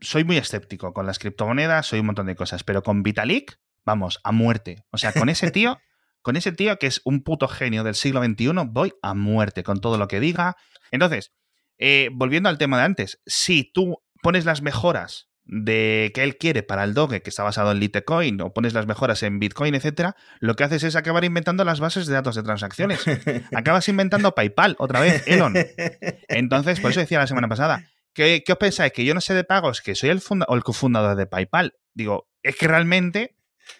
soy 0.00 0.24
muy 0.24 0.36
escéptico 0.36 0.92
con 0.92 1.06
las 1.06 1.18
criptomonedas, 1.18 1.86
soy 1.86 2.00
un 2.00 2.06
montón 2.06 2.26
de 2.26 2.36
cosas, 2.36 2.64
pero 2.64 2.82
con 2.82 3.02
Vitalik, 3.02 3.58
vamos, 3.84 4.20
a 4.22 4.32
muerte. 4.32 4.84
O 4.90 4.98
sea, 4.98 5.12
con 5.12 5.28
ese 5.28 5.50
tío, 5.50 5.78
con 6.22 6.36
ese 6.36 6.52
tío 6.52 6.78
que 6.78 6.86
es 6.86 7.00
un 7.04 7.22
puto 7.22 7.48
genio 7.48 7.82
del 7.82 7.94
siglo 7.94 8.22
XXI, 8.22 8.52
voy 8.66 8.92
a 9.02 9.14
muerte 9.14 9.64
con 9.64 9.80
todo 9.80 9.98
lo 9.98 10.08
que 10.08 10.20
diga. 10.20 10.56
Entonces, 10.90 11.32
eh, 11.78 12.08
volviendo 12.12 12.48
al 12.48 12.58
tema 12.58 12.78
de 12.78 12.84
antes, 12.84 13.20
si 13.26 13.70
tú 13.72 14.02
pones 14.22 14.44
las 14.44 14.62
mejoras 14.62 15.28
de 15.46 16.10
que 16.14 16.22
él 16.22 16.38
quiere 16.38 16.62
para 16.62 16.84
el 16.84 16.94
Doge, 16.94 17.22
que 17.22 17.30
está 17.30 17.42
basado 17.42 17.72
en 17.72 17.80
Litecoin, 17.80 18.40
o 18.40 18.52
pones 18.52 18.72
las 18.72 18.86
mejoras 18.86 19.22
en 19.22 19.38
Bitcoin, 19.38 19.74
etcétera, 19.74 20.16
lo 20.40 20.54
que 20.54 20.64
haces 20.64 20.82
es 20.84 20.96
acabar 20.96 21.24
inventando 21.24 21.64
las 21.64 21.80
bases 21.80 22.06
de 22.06 22.14
datos 22.14 22.34
de 22.34 22.42
transacciones. 22.42 23.04
Acabas 23.54 23.88
inventando 23.88 24.34
PayPal 24.34 24.76
otra 24.78 25.00
vez, 25.00 25.26
Elon. 25.26 25.54
Entonces, 26.28 26.80
por 26.80 26.90
eso 26.90 27.00
decía 27.00 27.18
la 27.18 27.26
semana 27.26 27.48
pasada, 27.48 27.90
¿qué, 28.14 28.42
os 28.48 28.58
pensáis? 28.58 28.92
¿Que 28.92 29.04
yo 29.04 29.14
no 29.14 29.20
sé 29.20 29.34
de 29.34 29.44
pagos? 29.44 29.82
¿Que 29.82 29.94
soy 29.94 30.10
el, 30.10 30.22
o 30.48 30.54
el 30.54 30.64
cofundador 30.64 31.16
de 31.16 31.26
PayPal? 31.26 31.74
Digo, 31.92 32.28
es 32.42 32.56
que 32.56 32.66
realmente 32.66 33.36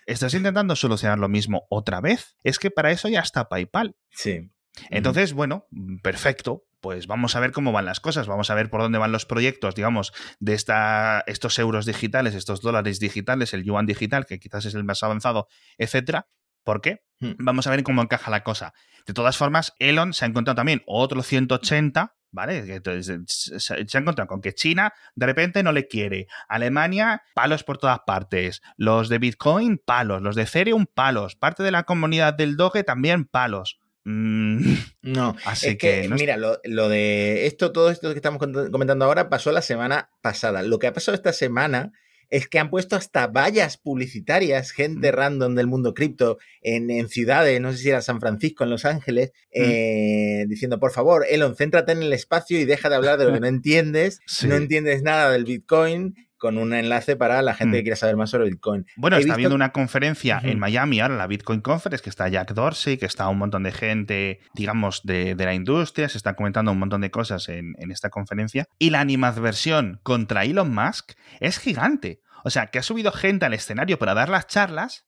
estás 0.07 0.35
intentando 0.35 0.77
solucionar 0.77 1.19
lo 1.19 1.29
mismo 1.29 1.67
otra 1.71 2.01
vez. 2.01 2.37
Es 2.43 2.59
que 2.59 2.71
para 2.71 2.91
eso 2.91 3.09
ya 3.09 3.21
está 3.21 3.49
PayPal. 3.49 3.97
Sí. 4.11 4.51
Entonces, 4.91 5.33
bueno, 5.33 5.67
perfecto 6.03 6.65
pues 6.85 7.07
vamos 7.07 7.35
a 7.35 7.41
ver 7.41 7.51
cómo 7.51 7.73
van 7.73 7.87
las 7.87 7.99
cosas, 7.99 8.27
vamos 8.27 8.51
a 8.51 8.55
ver 8.55 8.69
por 8.69 8.83
dónde 8.83 8.99
van 8.99 9.11
los 9.11 9.25
proyectos, 9.25 9.75
digamos, 9.75 10.13
de 10.39 10.53
esta, 10.53 11.25
estos 11.27 11.59
euros 11.59 11.87
digitales, 11.87 12.35
estos 12.35 12.61
dólares 12.61 13.01
digitales, 13.01 13.55
el 13.55 13.65
yuan 13.65 13.87
digital, 13.87 14.27
que 14.27 14.39
quizás 14.39 14.67
es 14.67 14.75
el 14.75 14.85
más 14.85 15.03
avanzado, 15.03 15.49
etcétera. 15.79 16.29
¿Por 16.63 16.83
qué? 16.83 17.03
Hmm. 17.21 17.37
Vamos 17.39 17.67
a 17.67 17.71
ver 17.71 17.85
cómo 17.85 18.03
encaja 18.03 18.31
la 18.31 18.45
cosa. 18.45 18.75
De 19.07 19.15
todas 19.15 19.39
formas, 19.39 19.73
Elon 19.79 20.13
se 20.13 20.27
ha 20.27 20.29
encontrado 20.29 20.57
también 20.57 20.83
otro 20.85 21.23
180, 21.23 22.17
¿vale? 22.33 22.83
se 22.99 23.63
ha 23.73 23.99
encontrado 23.99 24.29
con 24.29 24.43
que 24.43 24.53
China 24.53 24.93
de 25.15 25.25
repente 25.25 25.63
no 25.63 25.73
le 25.73 25.89
quiere. 25.89 26.27
Alemania, 26.49 27.23
palos 27.35 27.65
por 27.65 27.79
todas 27.79 28.01
partes. 28.07 28.61
Los 28.77 29.09
de 29.09 29.19
Bitcoin, 29.19 29.79
palos. 29.79 30.21
Los 30.21 30.37
de 30.37 30.43
Ethereum, 30.43 30.85
palos. 30.85 31.35
Parte 31.35 31.63
de 31.63 31.71
la 31.71 31.85
comunidad 31.85 32.35
del 32.35 32.59
Doge 32.59 32.85
también 32.85 33.25
palos. 33.25 33.79
Mm, 34.05 34.75
no, 35.03 35.37
así 35.45 35.69
es 35.69 35.79
que, 35.79 36.09
mira, 36.09 36.37
lo, 36.37 36.89
de 36.89 37.47
esto, 37.47 37.73
todo 37.73 37.91
esto 37.91 38.11
que 38.11 38.17
estamos 38.17 38.39
comentando 38.39 39.05
ahora 39.05 39.29
pasó 39.29 39.51
la 39.53 39.63
semana 39.63 40.11
pasada. 40.23 40.63
Lo 40.63 40.79
que 40.79 40.87
ha 40.87 40.93
pasado 40.93 41.15
esta 41.15 41.33
semana 41.33 41.93
es 42.31 42.49
que 42.49 42.59
han 42.59 42.71
puesto 42.71 42.97
hasta 42.97 43.27
vallas 43.27 43.77
publicitarias, 43.77 44.71
gente 44.73 45.13
mm. 45.13 45.15
random 45.15 45.55
del 45.55 45.67
mundo 45.67 45.95
cripto, 45.95 46.39
en, 46.63 47.09
ciudades, 47.09 47.61
no 47.61 47.73
sé 47.73 47.79
si 47.79 47.89
era 47.91 48.03
San 48.03 48.21
Francisco, 48.21 48.65
en 48.65 48.71
Los 48.71 48.85
Ángeles, 48.85 49.33
mm. 49.55 49.63
eh, 49.63 50.45
diciendo, 50.49 50.81
por 50.81 50.91
favor, 50.91 51.27
Elon, 51.29 51.55
céntrate 51.55 51.93
en 51.93 52.03
el 52.03 52.13
espacio 52.13 52.59
y 52.59 52.65
deja 52.65 52.89
de 52.89 52.97
hablar 52.97 53.19
de 53.19 53.27
lo 53.27 53.33
que 53.33 53.41
no 53.41 53.47
entiendes, 53.49 54.21
no 54.47 54.57
entiendes 54.57 55.03
nada 55.03 55.31
del 55.31 55.45
Bitcoin, 55.45 56.15
con 56.45 56.59
un 56.59 56.75
enlace 56.75 57.17
para 57.17 57.41
la 57.41 57.55
gente 57.55 57.79
que 57.79 57.81
mm. 57.81 57.85
quiera 57.85 57.97
saber 57.97 58.17
más 58.17 58.29
sobre 58.29 58.51
Bitcoin. 58.51 58.85
Bueno, 58.97 59.17
está 59.17 59.35
viendo 59.35 59.55
una 59.55 59.73
conferencia 59.73 60.43
en 60.43 60.59
Miami 60.59 61.01
ahora, 61.01 61.17
la 61.17 61.27
Bitcoin 61.27 61.63
Conference, 61.63 62.05
que 62.05 62.11
está 62.11 62.29
Jack 62.29 62.53
Dorsey, 62.53 62.99
que 62.99 63.07
está 63.07 63.27
un 63.31 63.39
montón 63.39 63.63
de 63.63 63.73
gente, 63.73 64.41
digamos, 64.53 65.01
de, 65.05 65.35
la 65.39 65.55
industria, 65.55 66.07
se 66.11 66.19
está 66.19 66.37
comentando 66.37 66.71
un 66.71 66.79
montón 66.79 67.01
de 67.01 67.11
cosas 67.11 67.49
en, 67.49 67.75
esta 67.91 68.11
conferencia. 68.11 68.67
Y 68.79 68.91
la 68.91 69.01
animadversión 69.01 70.01
contra 70.03 70.45
Elon 70.45 70.75
Musk 70.75 71.13
es 71.41 71.59
gigante. 71.59 72.21
O 72.45 72.51
sea, 72.51 72.67
que 72.67 72.79
ha 72.79 72.83
subido 72.83 73.11
gente 73.11 73.47
al 73.47 73.55
escenario 73.55 73.99
para 73.99 74.13
dar 74.13 74.29
las 74.29 74.47
charlas 74.47 75.07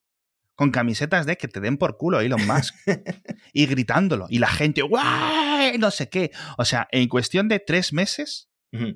con 0.55 0.71
camisetas 0.71 1.27
de 1.27 1.37
que 1.37 1.49
te 1.49 1.61
den 1.61 1.77
por 1.77 1.99
culo 1.99 2.21
Elon 2.21 2.47
Musk 2.47 2.75
y 3.53 3.67
gritándolo. 3.67 4.25
Y 4.31 4.39
la 4.39 4.49
gente, 4.49 4.81
¡guay! 4.81 5.77
No 5.77 5.91
sé 5.91 6.09
qué. 6.09 6.31
O 6.57 6.65
sea, 6.65 6.89
en 6.93 7.09
cuestión 7.09 7.49
de 7.49 7.59
tres 7.59 7.93
meses 7.93 8.49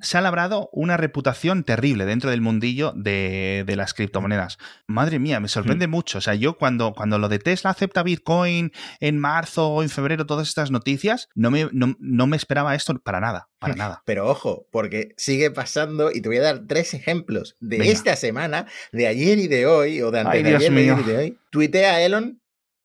se 0.03 0.19
ha 0.19 0.21
labrado 0.21 0.69
una 0.73 0.97
reputación 0.97 1.64
terrible 1.64 2.05
dentro 2.07 2.31
del 2.31 2.40
mundillo 2.40 2.93
de, 2.95 3.64
las 3.77 3.95
criptomonedas. 3.95 4.59
Madre 4.87 5.19
mía, 5.19 5.40
me 5.40 5.49
sorprende 5.49 5.87
mucho. 5.87 6.19
O 6.19 6.21
sea, 6.21 6.35
yo 6.35 6.59
cuando, 6.59 6.93
cuando 6.93 7.19
lo 7.19 7.29
de 7.29 7.38
Tesla 7.38 7.71
acepta 7.71 8.03
Bitcoin 8.03 8.73
en 9.01 9.19
marzo 9.19 9.69
o 9.69 9.83
en 9.83 9.88
febrero, 9.88 10.27
todas 10.27 10.49
estas 10.49 10.71
noticias, 10.71 11.29
no 11.35 11.51
me, 11.51 11.69
no, 11.73 12.27
me 12.27 12.37
esperaba 12.37 12.75
esto 12.75 12.99
para 12.99 13.21
nada, 13.21 13.49
para 13.59 13.75
nada. 13.77 14.03
Pero 14.07 14.29
ojo, 14.29 14.66
porque 14.71 15.14
sigue 15.16 15.51
pasando 15.51 16.11
y 16.12 16.21
te 16.21 16.29
voy 16.29 16.38
a 16.38 16.43
dar 16.43 16.66
tres 16.66 16.95
ejemplos 16.95 17.57
de 17.61 17.90
esta 17.90 18.16
semana, 18.16 18.66
de 18.93 19.07
ayer 19.07 19.38
y 19.38 19.49
de 19.49 19.66
hoy, 19.66 20.03
o 20.03 20.11
de 20.11 20.21
antes 20.21 20.43
de 20.45 20.57
ayer 20.57 20.73
y 20.73 21.03
de 21.03 21.16
hoy. 21.16 21.38
Tuitea 21.51 22.01
Elon 22.03 22.40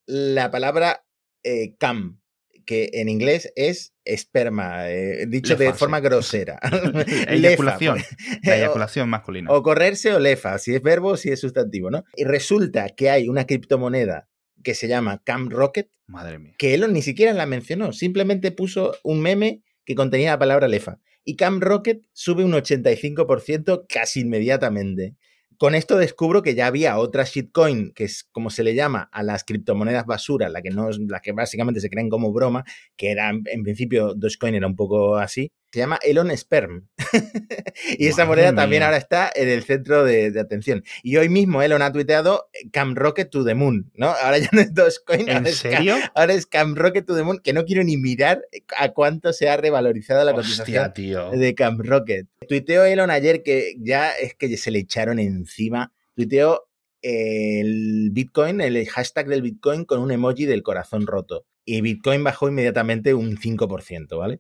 la 0.08 0.52
palabra 0.52 1.06
eh, 1.44 1.76
CAM, 1.78 2.20
que 2.66 2.90
en 2.94 3.10
inglés 3.10 3.52
es 3.56 3.94
esperma, 4.04 4.90
eh, 4.90 5.26
dicho 5.28 5.56
de 5.56 5.74
forma 5.74 6.00
grosera. 6.00 6.60
eyaculación. 7.28 8.00
la 8.44 8.56
eyaculación 8.58 9.10
masculina. 9.10 9.52
O 9.52 9.64
correrse 9.64 10.14
o 10.14 10.20
lefa, 10.20 10.58
si 10.58 10.76
es 10.76 10.82
verbo 10.82 11.10
o 11.10 11.18
si 11.18 11.30
es 11.30 11.40
sustantivo, 11.40 11.92
¿no? 11.92 12.04
Y 12.16 12.24
resulta 12.24 12.90
que 12.90 13.10
hay 13.10 13.30
una 13.30 13.46
criptomoneda 13.46 14.28
que 14.64 14.76
se 14.76 14.88
llama 14.88 15.22
Cam 15.24 15.50
Rocket. 15.50 15.90
Madre 16.08 16.40
mía. 16.40 16.54
Que 16.58 16.74
Elon 16.74 16.94
ni 16.94 17.02
siquiera 17.02 17.34
la 17.34 17.46
mencionó, 17.46 17.94
simplemente 17.94 18.52
puso 18.52 18.96
un 19.04 19.22
meme 19.22 19.62
que 19.86 19.96
contenía 19.96 20.32
la 20.32 20.40
palabra 20.40 20.68
lefa. 20.68 21.00
Y 21.24 21.36
Cam 21.36 21.60
Rocket 21.60 22.04
sube 22.14 22.44
un 22.44 22.54
85% 22.54 23.86
casi 23.88 24.22
inmediatamente 24.22 25.16
con 25.58 25.76
esto 25.76 25.98
descubro 25.98 26.42
que 26.42 26.56
ya 26.56 26.68
había 26.68 26.98
otra 26.98 27.24
shitcoin, 27.24 27.92
que 27.94 28.06
es 28.06 28.24
como 28.32 28.50
se 28.50 28.64
le 28.64 28.76
llama 28.76 29.10
a 29.12 29.24
las 29.24 29.44
criptomonedas 29.44 30.06
basura, 30.06 30.50
la 30.50 30.62
que 30.62 30.70
no 30.70 30.90
las 30.90 31.22
que 31.22 31.32
básicamente 31.32 31.80
se 31.80 31.90
creen 31.90 32.10
como 32.10 32.32
broma, 32.32 32.64
que 32.96 33.12
era 33.12 33.30
en 33.30 33.64
principio 33.64 34.14
Dogecoin 34.16 34.56
era 34.56 34.68
un 34.68 34.76
poco 34.76 35.18
así, 35.18 35.52
se 35.76 35.82
llama 35.82 36.00
Elon 36.02 36.32
Sperm. 36.32 36.88
y 38.00 38.08
esa 38.08 38.24
moneda 38.24 38.56
también 38.56 38.82
ahora 38.82 38.96
está 38.96 39.30
en 39.36 39.50
el 39.50 39.62
centro 39.64 40.06
de, 40.06 40.34
atención. 40.40 40.86
Y 41.04 41.18
hoy 41.18 41.28
mismo 41.28 41.62
Elon 41.62 41.82
ha 41.82 41.92
tuiteado 41.92 42.50
Cam 42.72 42.96
Rocket 42.96 43.30
to 43.30 43.44
the 43.44 43.56
Moon, 43.56 43.92
¿no? 43.94 44.08
Ahora 44.08 44.38
ya 44.38 44.48
no 44.54 44.62
es 44.62 44.74
Dogecoin, 44.74 45.28
¿En 45.28 45.46
serio? 45.48 45.98
ahora 46.16 46.34
es 46.34 46.46
Cam 46.46 46.76
Rocket 46.76 47.06
to 47.06 47.14
the 47.14 47.24
Moon, 47.24 47.40
que 47.40 47.52
no 47.52 47.66
quiero 47.66 47.84
ni 47.84 47.98
mirar 47.98 48.42
a 48.78 48.94
cuánto 48.94 49.34
se 49.34 49.50
ha 49.50 49.58
revalorizado 49.58 50.24
la 50.24 50.34
cotización 50.34 50.94
de 50.94 51.56
Cam 51.56 51.78
Rocket. 51.80 52.28
Tuiteó 52.48 52.86
Elon 52.86 53.12
ayer 53.12 53.44
que 53.44 53.76
ya 53.78 54.12
es 54.12 54.34
que 54.34 54.56
se 54.56 54.72
le 54.72 54.80
echaron 54.80 55.20
encima. 55.20 55.92
Tuiteó 56.16 56.70
el 57.02 58.12
Bitcoin, 58.14 58.62
el 58.62 58.88
hashtag 58.88 59.28
del 59.28 59.42
Bitcoin 59.42 59.84
con 59.84 60.00
un 60.00 60.12
emoji 60.12 60.46
del 60.46 60.64
corazón 60.64 61.06
roto. 61.06 61.46
Y 61.66 61.82
Bitcoin 61.82 62.24
bajó 62.24 62.48
inmediatamente 62.48 63.14
un 63.14 63.38
5%, 63.38 64.18
¿vale? 64.18 64.40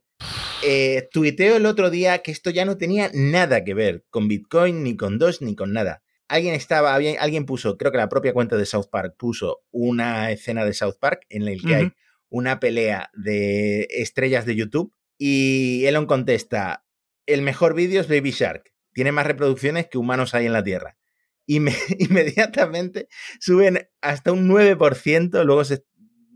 Eh, 0.63 1.07
tuiteo 1.11 1.57
el 1.57 1.65
otro 1.65 1.89
día 1.89 2.19
que 2.19 2.31
esto 2.31 2.49
ya 2.49 2.65
no 2.65 2.77
tenía 2.77 3.09
nada 3.13 3.63
que 3.63 3.73
ver 3.73 4.05
con 4.09 4.27
Bitcoin, 4.27 4.83
ni 4.83 4.95
con 4.95 5.17
Doge, 5.17 5.43
ni 5.43 5.55
con 5.55 5.73
nada. 5.73 6.03
Alguien 6.27 6.55
estaba, 6.55 6.95
alguien 6.95 7.45
puso, 7.45 7.77
creo 7.77 7.91
que 7.91 7.97
la 7.97 8.09
propia 8.09 8.33
cuenta 8.33 8.57
de 8.57 8.65
South 8.65 8.87
Park 8.91 9.15
puso 9.17 9.63
una 9.71 10.31
escena 10.31 10.65
de 10.65 10.73
South 10.73 10.95
Park 10.99 11.25
en 11.29 11.45
la 11.45 11.51
que 11.55 11.75
hay 11.75 11.91
una 12.29 12.59
pelea 12.59 13.11
de 13.13 13.87
estrellas 13.91 14.45
de 14.45 14.55
YouTube 14.55 14.91
y 15.17 15.85
Elon 15.85 16.05
contesta, 16.05 16.85
el 17.25 17.41
mejor 17.41 17.75
vídeo 17.75 18.01
es 18.01 18.07
Baby 18.07 18.31
Shark, 18.31 18.73
tiene 18.93 19.11
más 19.11 19.27
reproducciones 19.27 19.87
que 19.87 19.97
humanos 19.97 20.33
hay 20.33 20.45
en 20.45 20.53
la 20.53 20.63
Tierra. 20.63 20.97
Y 21.45 21.57
inmediatamente 21.99 23.07
suben 23.39 23.87
hasta 24.01 24.31
un 24.31 24.49
9%, 24.49 25.43
luego 25.43 25.63
se, 25.63 25.85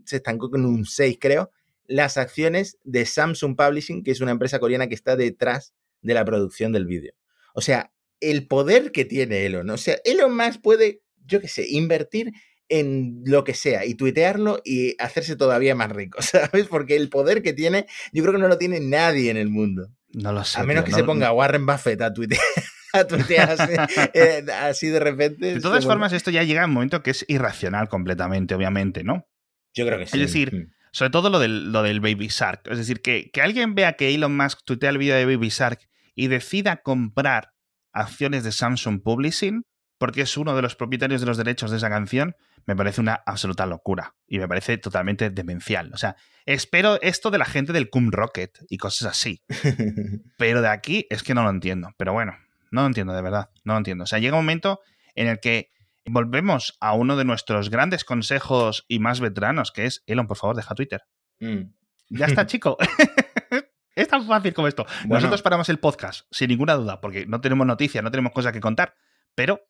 se 0.04 0.16
estancó 0.16 0.50
con 0.50 0.64
un 0.64 0.84
6 0.84 1.18
creo, 1.20 1.50
las 1.86 2.16
acciones 2.16 2.78
de 2.84 3.04
Samsung 3.04 3.56
Publishing, 3.56 4.02
que 4.04 4.12
es 4.12 4.20
una 4.20 4.30
empresa 4.30 4.58
coreana 4.60 4.86
que 4.88 4.94
está 4.94 5.16
detrás 5.16 5.74
de 6.02 6.14
la 6.14 6.24
producción 6.24 6.72
del 6.72 6.86
vídeo. 6.86 7.12
O 7.54 7.60
sea, 7.60 7.92
el 8.20 8.46
poder 8.46 8.92
que 8.92 9.04
tiene 9.04 9.44
Elon. 9.46 9.68
O 9.70 9.76
sea, 9.76 9.96
Elon 10.04 10.32
más 10.32 10.58
puede, 10.58 11.02
yo 11.26 11.40
qué 11.40 11.48
sé, 11.48 11.66
invertir 11.68 12.32
en 12.68 13.22
lo 13.24 13.42
que 13.42 13.54
sea 13.54 13.84
y 13.84 13.94
tuitearlo 13.94 14.60
y 14.64 14.94
hacerse 15.02 15.34
todavía 15.34 15.74
más 15.74 15.90
rico, 15.90 16.22
¿sabes? 16.22 16.66
Porque 16.68 16.96
el 16.96 17.08
poder 17.08 17.42
que 17.42 17.52
tiene, 17.52 17.86
yo 18.12 18.22
creo 18.22 18.34
que 18.34 18.40
no 18.40 18.48
lo 18.48 18.58
tiene 18.58 18.78
nadie 18.80 19.30
en 19.30 19.36
el 19.36 19.48
mundo. 19.48 19.88
No 20.12 20.32
lo 20.32 20.44
sé. 20.44 20.60
A 20.60 20.64
menos 20.64 20.84
tío, 20.84 20.86
que 20.86 20.90
no- 20.92 20.96
se 20.98 21.04
ponga 21.04 21.32
Warren 21.32 21.66
Buffett 21.66 22.00
a 22.02 22.12
tuitear, 22.12 22.40
a 22.92 23.04
tuitear 23.06 23.50
así, 23.50 23.72
eh, 24.14 24.44
así 24.60 24.86
de 24.88 25.00
repente. 25.00 25.54
De 25.54 25.60
todas 25.60 25.84
formas, 25.84 26.12
esto 26.12 26.30
ya 26.30 26.44
llega 26.44 26.62
a 26.62 26.66
un 26.66 26.72
momento 26.72 27.02
que 27.02 27.10
es 27.10 27.24
irracional 27.28 27.88
completamente, 27.88 28.54
obviamente, 28.54 29.02
¿no? 29.02 29.26
Yo 29.74 29.86
creo 29.86 29.98
que 29.98 30.06
sí. 30.06 30.18
decir, 30.18 30.54
Mm. 30.54 30.70
Sobre 30.92 31.10
todo 31.10 31.30
lo 31.30 31.38
del, 31.38 31.72
lo 31.72 31.82
del 31.82 32.00
Baby 32.00 32.28
Shark. 32.28 32.62
Es 32.68 32.78
decir, 32.78 33.00
que, 33.00 33.30
que 33.30 33.42
alguien 33.42 33.74
vea 33.74 33.92
que 33.92 34.12
Elon 34.14 34.36
Musk 34.36 34.60
tuitea 34.64 34.90
el 34.90 34.98
vídeo 34.98 35.14
de 35.14 35.24
Baby 35.24 35.48
Shark 35.48 35.88
y 36.14 36.26
decida 36.26 36.82
comprar 36.82 37.52
acciones 37.92 38.44
de 38.44 38.52
Samsung 38.52 39.02
Publishing, 39.02 39.64
porque 39.98 40.22
es 40.22 40.36
uno 40.36 40.56
de 40.56 40.62
los 40.62 40.76
propietarios 40.76 41.20
de 41.20 41.26
los 41.26 41.36
derechos 41.36 41.70
de 41.70 41.76
esa 41.76 41.88
canción, 41.88 42.34
me 42.66 42.74
parece 42.74 43.00
una 43.00 43.22
absoluta 43.26 43.66
locura. 43.66 44.14
Y 44.26 44.38
me 44.38 44.48
parece 44.48 44.78
totalmente 44.78 45.30
demencial. 45.30 45.92
O 45.94 45.96
sea, 45.96 46.16
espero 46.46 47.00
esto 47.02 47.30
de 47.30 47.38
la 47.38 47.44
gente 47.44 47.72
del 47.72 47.90
Cum 47.90 48.10
Rocket 48.10 48.58
y 48.68 48.78
cosas 48.78 49.08
así. 49.08 49.42
Pero 50.38 50.62
de 50.62 50.68
aquí 50.68 51.06
es 51.10 51.22
que 51.22 51.34
no 51.34 51.42
lo 51.42 51.50
entiendo. 51.50 51.90
Pero 51.96 52.12
bueno, 52.12 52.36
no 52.70 52.82
lo 52.82 52.86
entiendo 52.88 53.12
de 53.12 53.22
verdad. 53.22 53.50
No 53.64 53.74
lo 53.74 53.78
entiendo. 53.78 54.04
O 54.04 54.06
sea, 54.06 54.18
llega 54.18 54.36
un 54.36 54.44
momento 54.44 54.80
en 55.14 55.28
el 55.28 55.38
que 55.40 55.70
volvemos 56.06 56.76
a 56.80 56.94
uno 56.94 57.16
de 57.16 57.24
nuestros 57.24 57.70
grandes 57.70 58.04
consejos 58.04 58.84
y 58.88 58.98
más 58.98 59.20
veteranos, 59.20 59.72
que 59.72 59.86
es, 59.86 60.02
Elon, 60.06 60.26
por 60.26 60.36
favor, 60.36 60.56
deja 60.56 60.74
Twitter. 60.74 61.02
Mm. 61.40 61.72
Ya 62.10 62.26
está, 62.26 62.46
chico. 62.46 62.76
es 63.94 64.08
tan 64.08 64.26
fácil 64.26 64.54
como 64.54 64.68
esto. 64.68 64.86
Bueno. 65.02 65.16
Nosotros 65.16 65.42
paramos 65.42 65.68
el 65.68 65.78
podcast, 65.78 66.26
sin 66.30 66.48
ninguna 66.48 66.74
duda, 66.74 67.00
porque 67.00 67.26
no 67.26 67.40
tenemos 67.40 67.66
noticias, 67.66 68.02
no 68.02 68.10
tenemos 68.10 68.32
cosas 68.32 68.52
que 68.52 68.60
contar. 68.60 68.94
Pero 69.34 69.60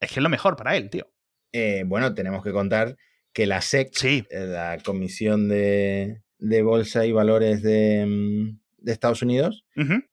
es 0.00 0.10
que 0.10 0.20
es 0.20 0.22
lo 0.22 0.28
mejor 0.28 0.56
para 0.56 0.76
él, 0.76 0.90
tío. 0.90 1.10
Eh, 1.52 1.84
bueno, 1.86 2.14
tenemos 2.14 2.42
que 2.42 2.52
contar 2.52 2.96
que 3.32 3.46
la 3.46 3.60
SEC, 3.60 3.90
Sí. 3.94 4.26
eh, 4.30 4.46
la 4.46 4.78
Comisión 4.84 5.48
de, 5.48 6.22
de 6.38 6.62
Bolsa 6.62 7.06
y 7.06 7.12
Valores 7.12 7.62
de, 7.62 8.04
mm, 8.06 8.58
de 8.78 8.92
Estados 8.92 9.22
Unidos, 9.22 9.64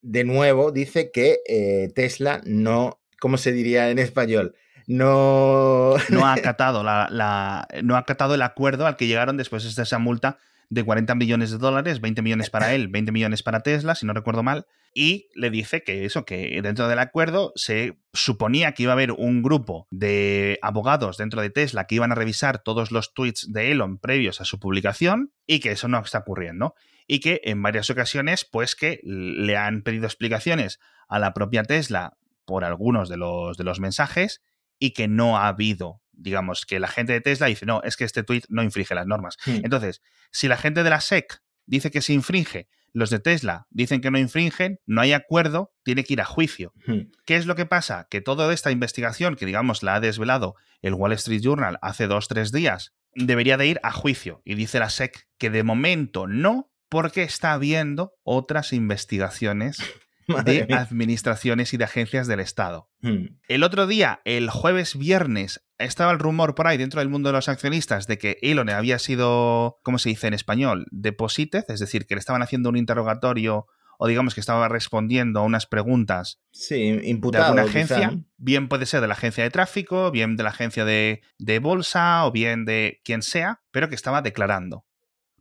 de 0.01 0.23
nuevo 0.23 0.71
dice 0.71 1.11
que 1.11 1.39
eh, 1.47 1.89
Tesla 1.95 2.41
no, 2.45 3.01
¿cómo 3.19 3.37
se 3.37 3.51
diría 3.51 3.89
en 3.89 3.99
español? 3.99 4.55
No... 4.87 5.95
No 6.09 6.25
ha 6.25 6.33
acatado, 6.33 6.83
la, 6.83 7.07
la- 7.09 7.67
no 7.83 7.95
ha 7.95 7.99
acatado 7.99 8.35
el 8.35 8.41
acuerdo 8.41 8.85
al 8.87 8.95
que 8.95 9.07
llegaron 9.07 9.37
después 9.37 9.75
de 9.75 9.83
esa 9.83 9.99
multa 9.99 10.37
de 10.69 10.83
40 10.83 11.13
millones 11.15 11.51
de 11.51 11.57
dólares, 11.59 12.01
20 12.01 12.21
millones 12.23 12.49
para 12.49 12.73
él, 12.73 12.87
20 12.87 13.11
millones 13.11 13.43
para 13.43 13.59
Tesla, 13.59 13.93
si 13.95 14.05
no 14.07 14.13
recuerdo 14.13 14.41
mal, 14.41 14.65
y 14.95 15.27
le 15.35 15.49
dice 15.51 15.83
que 15.83 16.05
eso, 16.05 16.25
que 16.25 16.59
dentro 16.63 16.87
del 16.87 16.99
acuerdo 16.99 17.51
se 17.55 17.97
suponía 18.13 18.71
que 18.71 18.83
iba 18.83 18.91
a 18.91 18.93
haber 18.93 19.11
un 19.11 19.43
grupo 19.43 19.87
de 19.91 20.57
abogados 20.63 21.17
dentro 21.17 21.41
de 21.41 21.49
Tesla 21.51 21.85
que 21.85 21.95
iban 21.95 22.11
a 22.11 22.15
revisar 22.15 22.59
todos 22.59 22.91
los 22.91 23.13
tweets 23.13 23.51
de 23.51 23.71
Elon 23.71 23.97
previos 23.99 24.41
a 24.41 24.45
su 24.45 24.59
publicación 24.59 25.31
y 25.45 25.59
que 25.59 25.71
eso 25.71 25.87
no 25.87 25.99
está 25.99 26.19
ocurriendo. 26.19 26.73
Y 27.05 27.19
que 27.19 27.41
en 27.43 27.61
varias 27.61 27.89
ocasiones, 27.89 28.45
pues 28.49 28.75
que 28.75 28.99
le 29.03 29.57
han 29.57 29.81
pedido 29.81 30.05
explicaciones 30.05 30.79
a 31.07 31.19
la 31.19 31.33
propia 31.33 31.63
Tesla 31.63 32.13
por 32.45 32.63
algunos 32.63 33.09
de 33.09 33.17
los, 33.17 33.57
de 33.57 33.63
los 33.63 33.79
mensajes 33.79 34.41
y 34.83 34.91
que 34.91 35.07
no 35.07 35.37
ha 35.37 35.47
habido, 35.47 36.01
digamos, 36.11 36.65
que 36.65 36.77
la 36.77 36.89
gente 36.89 37.13
de 37.13 37.21
Tesla 37.21 37.47
dice, 37.47 37.65
no, 37.65 37.81
es 37.83 37.95
que 37.95 38.03
este 38.03 38.21
tweet 38.21 38.41
no 38.49 38.63
infringe 38.63 38.93
las 38.93 39.07
normas. 39.07 39.37
Hmm. 39.45 39.61
Entonces, 39.63 40.01
si 40.29 40.49
la 40.49 40.57
gente 40.57 40.83
de 40.83 40.89
la 40.89 40.99
SEC 40.99 41.41
dice 41.65 41.89
que 41.89 42.01
se 42.01 42.11
infringe, 42.11 42.67
los 42.91 43.09
de 43.09 43.19
Tesla 43.19 43.65
dicen 43.69 44.01
que 44.01 44.11
no 44.11 44.17
infringen, 44.17 44.81
no 44.85 44.99
hay 44.99 45.13
acuerdo, 45.13 45.71
tiene 45.83 46.03
que 46.03 46.11
ir 46.11 46.21
a 46.21 46.25
juicio. 46.25 46.73
Mm. 46.85 47.13
¿Qué 47.25 47.37
es 47.37 47.45
lo 47.45 47.55
que 47.55 47.65
pasa? 47.65 48.07
Que 48.09 48.19
toda 48.19 48.53
esta 48.53 48.71
investigación, 48.71 49.37
que 49.37 49.45
digamos 49.45 49.83
la 49.83 49.95
ha 49.95 49.99
desvelado 50.01 50.55
el 50.81 50.93
Wall 50.93 51.13
Street 51.13 51.41
Journal 51.41 51.79
hace 51.81 52.07
dos, 52.07 52.27
tres 52.27 52.51
días, 52.51 52.93
debería 53.15 53.55
de 53.55 53.67
ir 53.67 53.79
a 53.83 53.91
juicio. 53.93 54.41
Y 54.43 54.55
dice 54.55 54.79
la 54.79 54.89
SEC 54.89 55.27
que 55.39 55.49
de 55.49 55.63
momento 55.63 56.27
no, 56.27 56.69
porque 56.89 57.23
está 57.23 57.53
habiendo 57.53 58.13
otras 58.21 58.73
investigaciones 58.73 59.77
Madre 60.43 60.53
de 60.61 60.65
mía. 60.67 60.81
administraciones 60.81 61.73
y 61.73 61.77
de 61.77 61.83
agencias 61.83 62.27
del 62.27 62.39
Estado. 62.39 62.89
Mm. 63.01 63.25
El 63.47 63.63
otro 63.63 63.87
día, 63.87 64.21
el 64.25 64.49
jueves 64.49 64.97
viernes, 64.97 65.63
estaba 65.77 66.11
el 66.11 66.19
rumor 66.19 66.55
por 66.55 66.67
ahí 66.67 66.77
dentro 66.77 66.99
del 66.99 67.09
mundo 67.09 67.29
de 67.29 67.33
los 67.33 67.49
accionistas 67.49 68.07
de 68.07 68.17
que 68.17 68.37
Elon 68.41 68.69
había 68.69 68.99
sido, 68.99 69.79
¿cómo 69.83 69.99
se 69.99 70.09
dice 70.09 70.27
en 70.27 70.33
español? 70.33 70.85
Deposited, 70.91 71.65
es 71.67 71.79
decir, 71.79 72.05
que 72.05 72.15
le 72.15 72.19
estaban 72.19 72.41
haciendo 72.41 72.69
un 72.69 72.77
interrogatorio 72.77 73.67
o 73.99 74.07
digamos 74.07 74.33
que 74.33 74.39
estaba 74.39 74.67
respondiendo 74.69 75.39
a 75.39 75.43
unas 75.43 75.65
preguntas 75.67 76.41
Sí, 76.51 76.91
de 76.91 77.07
imputado. 77.09 77.45
alguna 77.45 77.63
quizá, 77.65 77.95
agencia, 77.97 78.19
bien 78.37 78.67
puede 78.67 78.85
ser 78.85 79.01
de 79.01 79.07
la 79.07 79.13
agencia 79.13 79.43
de 79.43 79.49
tráfico, 79.51 80.09
bien 80.11 80.35
de 80.35 80.43
la 80.43 80.49
agencia 80.49 80.83
de, 80.83 81.21
de 81.37 81.59
bolsa 81.59 82.25
o 82.25 82.31
bien 82.31 82.65
de 82.65 83.01
quien 83.03 83.21
sea, 83.21 83.61
pero 83.71 83.89
que 83.89 83.95
estaba 83.95 84.21
declarando. 84.21 84.85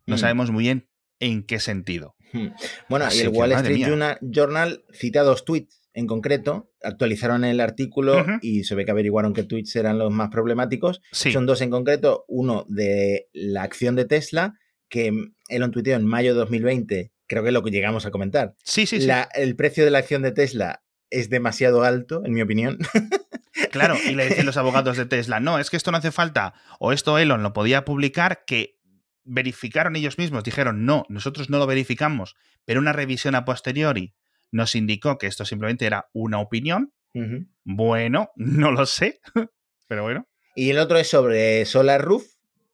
No 0.06 0.16
Mm. 0.16 0.18
sabemos 0.18 0.50
muy 0.50 0.64
bien 0.64 0.88
en 1.18 1.44
qué 1.44 1.60
sentido. 1.60 2.14
Hmm. 2.32 2.48
Bueno, 2.88 3.04
Así 3.06 3.18
y 3.18 3.20
el 3.22 3.28
Wall 3.28 3.52
Street. 3.52 3.86
Journal, 3.86 4.18
Journal 4.20 4.84
cita 4.92 5.22
dos 5.22 5.44
tweets 5.44 5.80
en 5.94 6.06
concreto, 6.06 6.70
actualizaron 6.82 7.44
el 7.44 7.60
artículo 7.60 8.24
y 8.40 8.64
se 8.64 8.74
ve 8.74 8.84
que 8.86 8.90
averiguaron 8.92 9.34
qué 9.34 9.42
tweets 9.42 9.76
eran 9.76 9.98
los 9.98 10.10
más 10.10 10.30
problemáticos. 10.30 11.02
Sí, 11.12 11.30
Son 11.32 11.44
dos 11.46 11.60
en 11.60 11.68
concreto, 11.70 12.24
uno 12.28 12.64
de 12.68 13.28
la 13.34 13.62
acción 13.62 13.94
de 13.94 14.06
Tesla, 14.06 14.54
que 14.88 15.12
Elon 15.48 15.70
tuiteó 15.70 15.94
en 15.96 16.06
mayo 16.06 16.32
de 16.32 16.40
2020, 16.40 17.12
creo 17.26 17.42
que 17.42 17.48
es 17.50 17.52
lo 17.52 17.62
que 17.62 17.70
llegamos 17.70 18.06
a 18.06 18.10
comentar. 18.10 18.54
sí, 18.64 18.86
sí, 18.86 19.00
sí. 19.00 19.06
La- 19.06 19.28
el 19.34 19.54
precio 19.54 19.84
de 19.84 19.90
la 19.90 19.98
acción 19.98 20.22
de 20.22 20.32
Tesla 20.32 20.82
es 21.10 21.28
demasiado 21.28 21.82
alto, 21.84 22.22
en 22.24 22.32
mi 22.32 22.40
opinión. 22.42 22.78
Claro, 23.70 23.96
y 24.06 24.14
le 24.14 24.26
dicen 24.28 24.46
los 24.46 24.56
abogados 24.56 24.96
de 24.96 25.04
Tesla, 25.06 25.38
no, 25.40 25.58
es 25.58 25.68
que 25.70 25.76
esto 25.76 25.90
no 25.92 25.98
hace 25.98 26.10
falta, 26.10 26.54
o 26.78 26.92
esto 26.92 27.18
Elon 27.18 27.42
lo 27.42 27.52
podía 27.52 27.84
publicar, 27.84 28.44
que 28.46 28.78
verificaron 29.24 29.96
ellos 29.96 30.18
mismos, 30.18 30.44
dijeron, 30.44 30.84
no, 30.84 31.04
nosotros 31.08 31.50
no 31.50 31.58
lo 31.58 31.66
verificamos, 31.66 32.34
pero 32.64 32.80
una 32.80 32.92
revisión 32.92 33.34
a 33.34 33.44
posteriori 33.44 34.14
nos 34.50 34.74
indicó 34.74 35.18
que 35.18 35.26
esto 35.26 35.44
simplemente 35.44 35.86
era 35.86 36.08
una 36.12 36.38
opinión. 36.40 36.92
Bueno, 37.64 38.30
no 38.36 38.70
lo 38.72 38.86
sé, 38.86 39.20
pero 39.88 40.02
bueno. 40.02 40.26
Y 40.54 40.70
el 40.70 40.78
otro 40.78 40.98
es 40.98 41.08
sobre 41.08 41.64
Solar 41.64 42.02
Roof, 42.02 42.24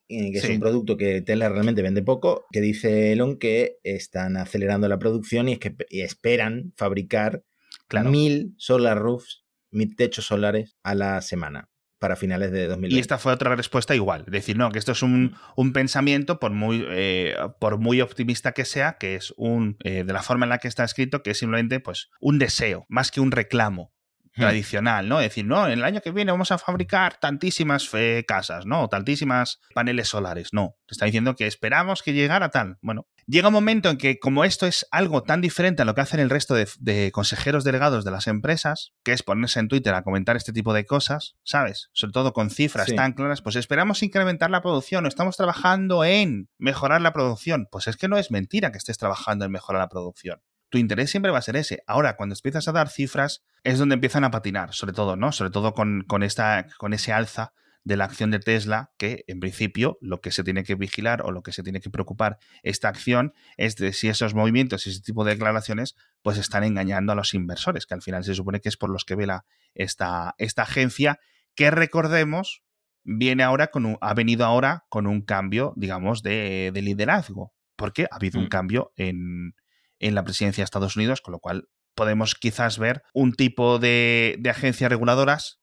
que 0.08 0.30
es 0.38 0.42
Sí. 0.42 0.52
un 0.52 0.60
producto 0.60 0.96
que 0.96 1.20
Tesla 1.22 1.48
realmente 1.48 1.82
vende 1.82 2.02
poco, 2.02 2.46
que 2.50 2.60
dice 2.60 3.12
Elon 3.12 3.38
que 3.38 3.76
están 3.84 4.36
acelerando 4.36 4.88
la 4.88 4.98
producción 4.98 5.48
y, 5.48 5.52
es 5.52 5.58
que, 5.58 5.74
y 5.90 6.00
esperan 6.00 6.72
fabricar 6.76 7.44
Claro. 7.88 8.10
mil 8.10 8.54
Solar 8.58 8.98
Roofs, 8.98 9.44
mil 9.70 9.94
techos 9.96 10.26
solares 10.26 10.76
a 10.82 10.94
la 10.94 11.20
semana 11.22 11.68
para 11.98 12.16
finales 12.16 12.52
de 12.52 12.66
2020. 12.66 12.96
Y 12.96 13.00
esta 13.00 13.18
fue 13.18 13.32
otra 13.32 13.54
respuesta 13.54 13.94
igual. 13.94 14.24
Decir, 14.26 14.56
no, 14.56 14.70
que 14.70 14.78
esto 14.78 14.92
es 14.92 15.02
un, 15.02 15.36
un 15.56 15.72
pensamiento, 15.72 16.38
por 16.38 16.52
muy, 16.52 16.86
eh, 16.90 17.36
por 17.60 17.78
muy 17.78 18.00
optimista 18.00 18.52
que 18.52 18.64
sea, 18.64 18.96
que 18.98 19.14
es 19.14 19.34
un, 19.36 19.76
eh, 19.84 20.04
de 20.04 20.12
la 20.12 20.22
forma 20.22 20.46
en 20.46 20.50
la 20.50 20.58
que 20.58 20.68
está 20.68 20.84
escrito, 20.84 21.22
que 21.22 21.30
es 21.30 21.38
simplemente 21.38 21.80
pues, 21.80 22.10
un 22.20 22.38
deseo, 22.38 22.86
más 22.88 23.10
que 23.10 23.20
un 23.20 23.30
reclamo. 23.30 23.92
Tradicional, 24.38 25.08
¿no? 25.08 25.18
Decir, 25.18 25.44
no, 25.44 25.66
en 25.66 25.72
el 25.72 25.84
año 25.84 26.00
que 26.00 26.10
viene 26.10 26.32
vamos 26.32 26.52
a 26.52 26.58
fabricar 26.58 27.18
tantísimas 27.18 27.88
eh, 27.94 28.24
casas, 28.26 28.66
¿no? 28.66 28.82
O 28.84 28.88
tantísimas 28.88 29.60
paneles 29.74 30.08
solares. 30.08 30.48
No, 30.52 30.76
te 30.86 30.94
está 30.94 31.04
diciendo 31.06 31.34
que 31.36 31.46
esperamos 31.46 32.02
que 32.02 32.12
llegara 32.12 32.48
tal. 32.50 32.78
Bueno, 32.82 33.06
llega 33.26 33.48
un 33.48 33.54
momento 33.54 33.90
en 33.90 33.98
que 33.98 34.18
como 34.18 34.44
esto 34.44 34.66
es 34.66 34.86
algo 34.90 35.22
tan 35.22 35.40
diferente 35.40 35.82
a 35.82 35.84
lo 35.84 35.94
que 35.94 36.00
hacen 36.00 36.20
el 36.20 36.30
resto 36.30 36.54
de, 36.54 36.68
de 36.78 37.10
consejeros 37.12 37.64
delegados 37.64 38.04
de 38.04 38.10
las 38.10 38.26
empresas, 38.26 38.92
que 39.04 39.12
es 39.12 39.22
ponerse 39.22 39.60
en 39.60 39.68
Twitter 39.68 39.94
a 39.94 40.02
comentar 40.02 40.36
este 40.36 40.52
tipo 40.52 40.72
de 40.72 40.86
cosas, 40.86 41.36
¿sabes? 41.44 41.90
Sobre 41.92 42.12
todo 42.12 42.32
con 42.32 42.50
cifras 42.50 42.86
Sí. 42.88 42.96
tan 42.96 43.12
claras, 43.12 43.42
pues 43.42 43.56
esperamos 43.56 44.02
incrementar 44.02 44.50
la 44.50 44.62
producción 44.62 45.04
o 45.04 45.08
estamos 45.08 45.36
trabajando 45.36 46.04
en 46.04 46.48
mejorar 46.58 47.00
la 47.00 47.12
producción. 47.12 47.68
Pues 47.70 47.86
es 47.86 47.96
que 47.96 48.08
no 48.08 48.16
es 48.18 48.30
mentira 48.30 48.72
que 48.72 48.78
estés 48.78 48.98
trabajando 48.98 49.44
en 49.44 49.50
mejorar 49.50 49.80
la 49.82 49.88
producción 49.88 50.40
tu 50.70 50.78
interés 50.78 51.10
siempre 51.10 51.32
va 51.32 51.38
a 51.38 51.42
ser 51.42 51.56
ese. 51.56 51.82
Ahora, 51.86 52.16
cuando 52.16 52.34
empiezas 52.34 52.68
a 52.68 52.72
dar 52.72 52.88
cifras, 52.88 53.42
es 53.64 53.78
donde 53.78 53.94
empiezan 53.94 54.24
a 54.24 54.30
patinar, 54.30 54.74
sobre 54.74 54.92
todo, 54.92 55.16
¿no? 55.16 55.32
Sobre 55.32 55.50
todo 55.50 55.72
con, 55.72 56.02
con, 56.06 56.22
esta, 56.22 56.66
con 56.78 56.92
ese 56.92 57.12
alza 57.12 57.52
de 57.84 57.96
la 57.96 58.04
acción 58.04 58.30
de 58.30 58.38
Tesla, 58.38 58.90
que 58.98 59.24
en 59.28 59.40
principio 59.40 59.96
lo 60.02 60.20
que 60.20 60.30
se 60.30 60.44
tiene 60.44 60.62
que 60.64 60.74
vigilar 60.74 61.22
o 61.22 61.32
lo 61.32 61.42
que 61.42 61.52
se 61.52 61.62
tiene 61.62 61.80
que 61.80 61.88
preocupar 61.88 62.36
esta 62.62 62.88
acción 62.88 63.32
es 63.56 63.76
de 63.76 63.94
si 63.94 64.08
esos 64.08 64.34
movimientos 64.34 64.86
y 64.86 64.90
ese 64.90 65.00
tipo 65.00 65.24
de 65.24 65.32
declaraciones 65.32 65.94
pues 66.20 66.36
están 66.36 66.64
engañando 66.64 67.12
a 67.12 67.14
los 67.14 67.32
inversores, 67.32 67.86
que 67.86 67.94
al 67.94 68.02
final 68.02 68.24
se 68.24 68.34
supone 68.34 68.60
que 68.60 68.68
es 68.68 68.76
por 68.76 68.90
los 68.90 69.04
que 69.04 69.14
vela 69.14 69.46
esta, 69.74 70.34
esta 70.36 70.62
agencia, 70.62 71.18
que 71.54 71.70
recordemos, 71.70 72.62
viene 73.04 73.42
ahora 73.42 73.68
con 73.68 73.86
un, 73.86 73.96
ha 74.02 74.12
venido 74.12 74.44
ahora 74.44 74.84
con 74.90 75.06
un 75.06 75.22
cambio, 75.22 75.72
digamos, 75.76 76.22
de, 76.22 76.70
de 76.74 76.82
liderazgo, 76.82 77.54
porque 77.74 78.06
ha 78.10 78.16
habido 78.16 78.38
Mm. 78.38 78.42
un 78.42 78.48
cambio 78.48 78.92
en, 78.96 79.54
en 80.00 80.14
la 80.14 80.24
presidencia 80.24 80.62
de 80.62 80.66
Estados 80.66 80.96
Unidos, 80.96 81.20
con 81.20 81.32
lo 81.32 81.38
cual 81.40 81.68
podemos 81.94 82.34
quizás 82.34 82.78
ver 82.78 83.02
un 83.12 83.32
tipo 83.34 83.78
de, 83.78 84.36
de 84.38 84.50
agencias 84.50 84.90
reguladoras 84.90 85.60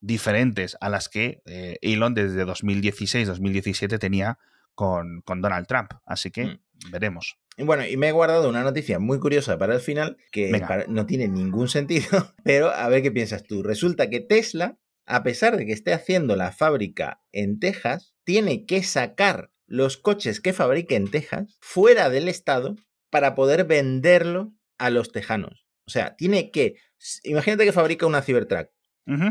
diferentes 0.00 0.76
a 0.80 0.88
las 0.88 1.08
que 1.08 1.42
eh, 1.46 1.78
Elon 1.82 2.14
desde 2.14 2.44
2016-2017 2.46 3.98
tenía 3.98 4.38
con, 4.74 5.20
con, 5.22 5.40
Donald 5.42 5.66
Trump. 5.66 5.92
Así 6.06 6.30
que 6.30 6.44
Mm. 6.82 6.90
veremos. 6.90 7.36
Y 7.58 7.64
bueno, 7.64 7.86
y 7.86 7.98
me 7.98 8.08
he 8.08 8.12
guardado 8.12 8.48
una 8.48 8.62
noticia 8.62 8.98
muy 8.98 9.18
curiosa 9.20 9.58
para 9.58 9.74
el 9.74 9.80
final, 9.80 10.16
que 10.32 10.50
para- 10.66 10.86
no 10.86 11.04
tiene 11.04 11.28
ningún 11.28 11.68
sentido, 11.68 12.06
pero 12.44 12.70
a 12.70 12.88
ver 12.88 13.02
qué 13.02 13.10
piensas 13.12 13.42
tú. 13.42 13.62
Resulta 13.62 14.08
que 14.08 14.20
Tesla, 14.20 14.78
a 15.04 15.22
pesar 15.22 15.58
de 15.58 15.66
que 15.66 15.72
esté 15.72 15.92
haciendo 15.92 16.36
la 16.36 16.52
fábrica 16.52 17.20
en 17.32 17.58
Texas, 17.58 18.14
tiene 18.24 18.64
que 18.64 18.82
sacar 18.82 19.50
los 19.66 19.98
coches 19.98 20.40
que 20.40 20.54
fabrique 20.54 20.96
en 20.96 21.10
Texas 21.10 21.58
fuera 21.60 22.08
del 22.08 22.28
estado 22.28 22.76
para 23.10 23.34
poder 23.34 23.64
venderlo 23.64 24.52
a 24.78 24.90
los 24.90 25.12
tejanos. 25.12 25.66
O 25.86 25.90
sea, 25.90 26.16
tiene 26.16 26.50
que, 26.50 26.76
imagínate 27.24 27.64
que 27.64 27.72
fabrica 27.72 28.06
una 28.06 28.22
Cybertruck. 28.22 28.70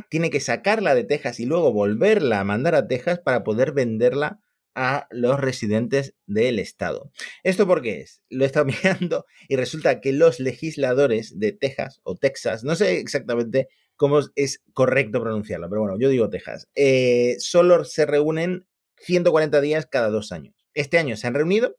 Tiene 0.10 0.30
que 0.30 0.42
sacarla 0.42 0.94
de 0.94 1.06
Texas 1.06 1.40
y 1.40 1.46
luego 1.46 1.72
volverla 1.72 2.42
a 2.42 2.44
mandar 2.44 2.76
a 2.76 2.90
Texas 2.90 3.20
para 3.20 3.46
poder 3.46 3.72
venderla 3.72 4.42
a 4.76 5.08
los 5.10 5.40
residentes 5.40 6.16
del 6.26 6.60
estado. 6.60 7.12
¿Esto 7.44 7.66
por 7.66 7.82
qué 7.82 8.02
es? 8.02 8.22
Lo 8.30 8.44
he 8.44 8.48
estado 8.48 8.66
mirando 8.84 9.26
y 9.48 9.56
resulta 9.56 10.02
que 10.02 10.12
los 10.12 10.40
legisladores 10.40 11.40
de 11.40 11.54
Texas 11.54 12.02
o 12.04 12.16
Texas, 12.16 12.64
no 12.64 12.76
sé 12.76 13.00
exactamente 13.00 13.70
cómo 13.96 14.20
es 14.36 14.62
correcto 14.74 15.22
pronunciarlo, 15.22 15.70
pero 15.70 15.82
bueno, 15.82 15.98
yo 16.00 16.10
digo 16.10 16.30
Texas, 16.30 16.68
eh, 16.76 17.36
solo 17.40 17.84
se 17.84 18.06
reúnen 18.06 18.68
140 18.98 19.62
días 19.62 19.86
cada 19.86 20.10
dos 20.10 20.32
años. 20.32 20.56
Este 20.74 20.98
año 20.98 21.18
se 21.18 21.28
han 21.28 21.34
reunido, 21.34 21.78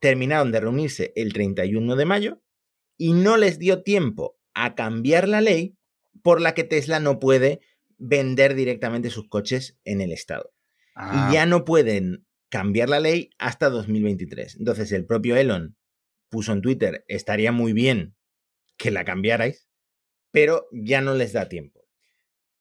terminaron 0.00 0.52
de 0.52 0.60
reunirse 0.60 1.12
el 1.16 1.32
31 1.32 1.96
de 1.96 2.04
mayo 2.04 2.42
y 2.96 3.12
no 3.12 3.36
les 3.36 3.58
dio 3.58 3.82
tiempo 3.82 4.38
a 4.54 4.74
cambiar 4.74 5.28
la 5.28 5.40
ley 5.40 5.76
por 6.22 6.40
la 6.40 6.54
que 6.54 6.64
Tesla 6.64 7.00
no 7.00 7.18
puede 7.18 7.60
vender 7.96 8.54
directamente 8.54 9.10
sus 9.10 9.28
coches 9.28 9.78
en 9.84 10.00
el 10.00 10.12
estado. 10.12 10.52
Y 10.96 11.00
ah. 11.00 11.30
ya 11.32 11.46
no 11.46 11.64
pueden 11.64 12.26
cambiar 12.48 12.88
la 12.88 13.00
ley 13.00 13.30
hasta 13.38 13.70
2023. 13.70 14.56
Entonces 14.56 14.92
el 14.92 15.06
propio 15.06 15.36
Elon 15.36 15.76
puso 16.28 16.52
en 16.52 16.62
Twitter, 16.62 17.04
estaría 17.08 17.52
muy 17.52 17.72
bien 17.72 18.16
que 18.76 18.90
la 18.90 19.04
cambiarais, 19.04 19.68
pero 20.30 20.66
ya 20.72 21.00
no 21.00 21.14
les 21.14 21.32
da 21.32 21.48
tiempo. 21.48 21.86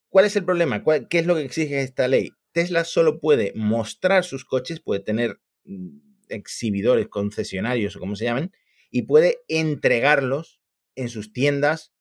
¿Cuál 0.09 0.25
es 0.25 0.35
el 0.35 0.45
problema? 0.45 0.83
¿Qué 1.09 1.19
es 1.19 1.25
lo 1.25 1.35
que 1.35 1.43
exige 1.43 1.81
esta 1.81 2.07
ley? 2.07 2.31
Tesla 2.53 2.85
solo 2.85 3.19
puede 3.19 3.53
mostrar 3.55 4.23
sus 4.23 4.45
coches, 4.45 4.79
puede 4.79 5.01
tener 5.01 5.39
mm, 5.65 6.06
exhibidores, 6.29 7.07
concesionarios 7.07 7.95
o 7.95 7.99
como 7.99 8.15
se 8.15 8.25
llamen, 8.25 8.51
y 8.89 9.03
puede 9.03 9.39
entregarlos 9.47 10.61
en 10.95 11.09
sus 11.09 11.33
tiendas 11.33 11.93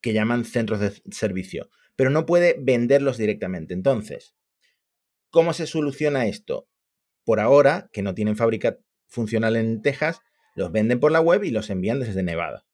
que 0.00 0.12
llaman 0.12 0.44
centros 0.44 0.80
de 0.80 0.92
servicio, 1.10 1.68
pero 1.96 2.10
no 2.10 2.26
puede 2.26 2.56
venderlos 2.58 3.18
directamente. 3.18 3.74
Entonces, 3.74 4.34
¿cómo 5.30 5.52
se 5.52 5.66
soluciona 5.66 6.26
esto? 6.26 6.68
Por 7.24 7.40
ahora, 7.40 7.90
que 7.92 8.02
no 8.02 8.14
tienen 8.14 8.36
fábrica 8.36 8.78
funcional 9.06 9.56
en 9.56 9.82
Texas, 9.82 10.20
los 10.54 10.72
venden 10.72 11.00
por 11.00 11.12
la 11.12 11.20
web 11.20 11.44
y 11.44 11.50
los 11.50 11.70
envían 11.70 12.00
desde 12.00 12.22
Nevada. 12.22 12.66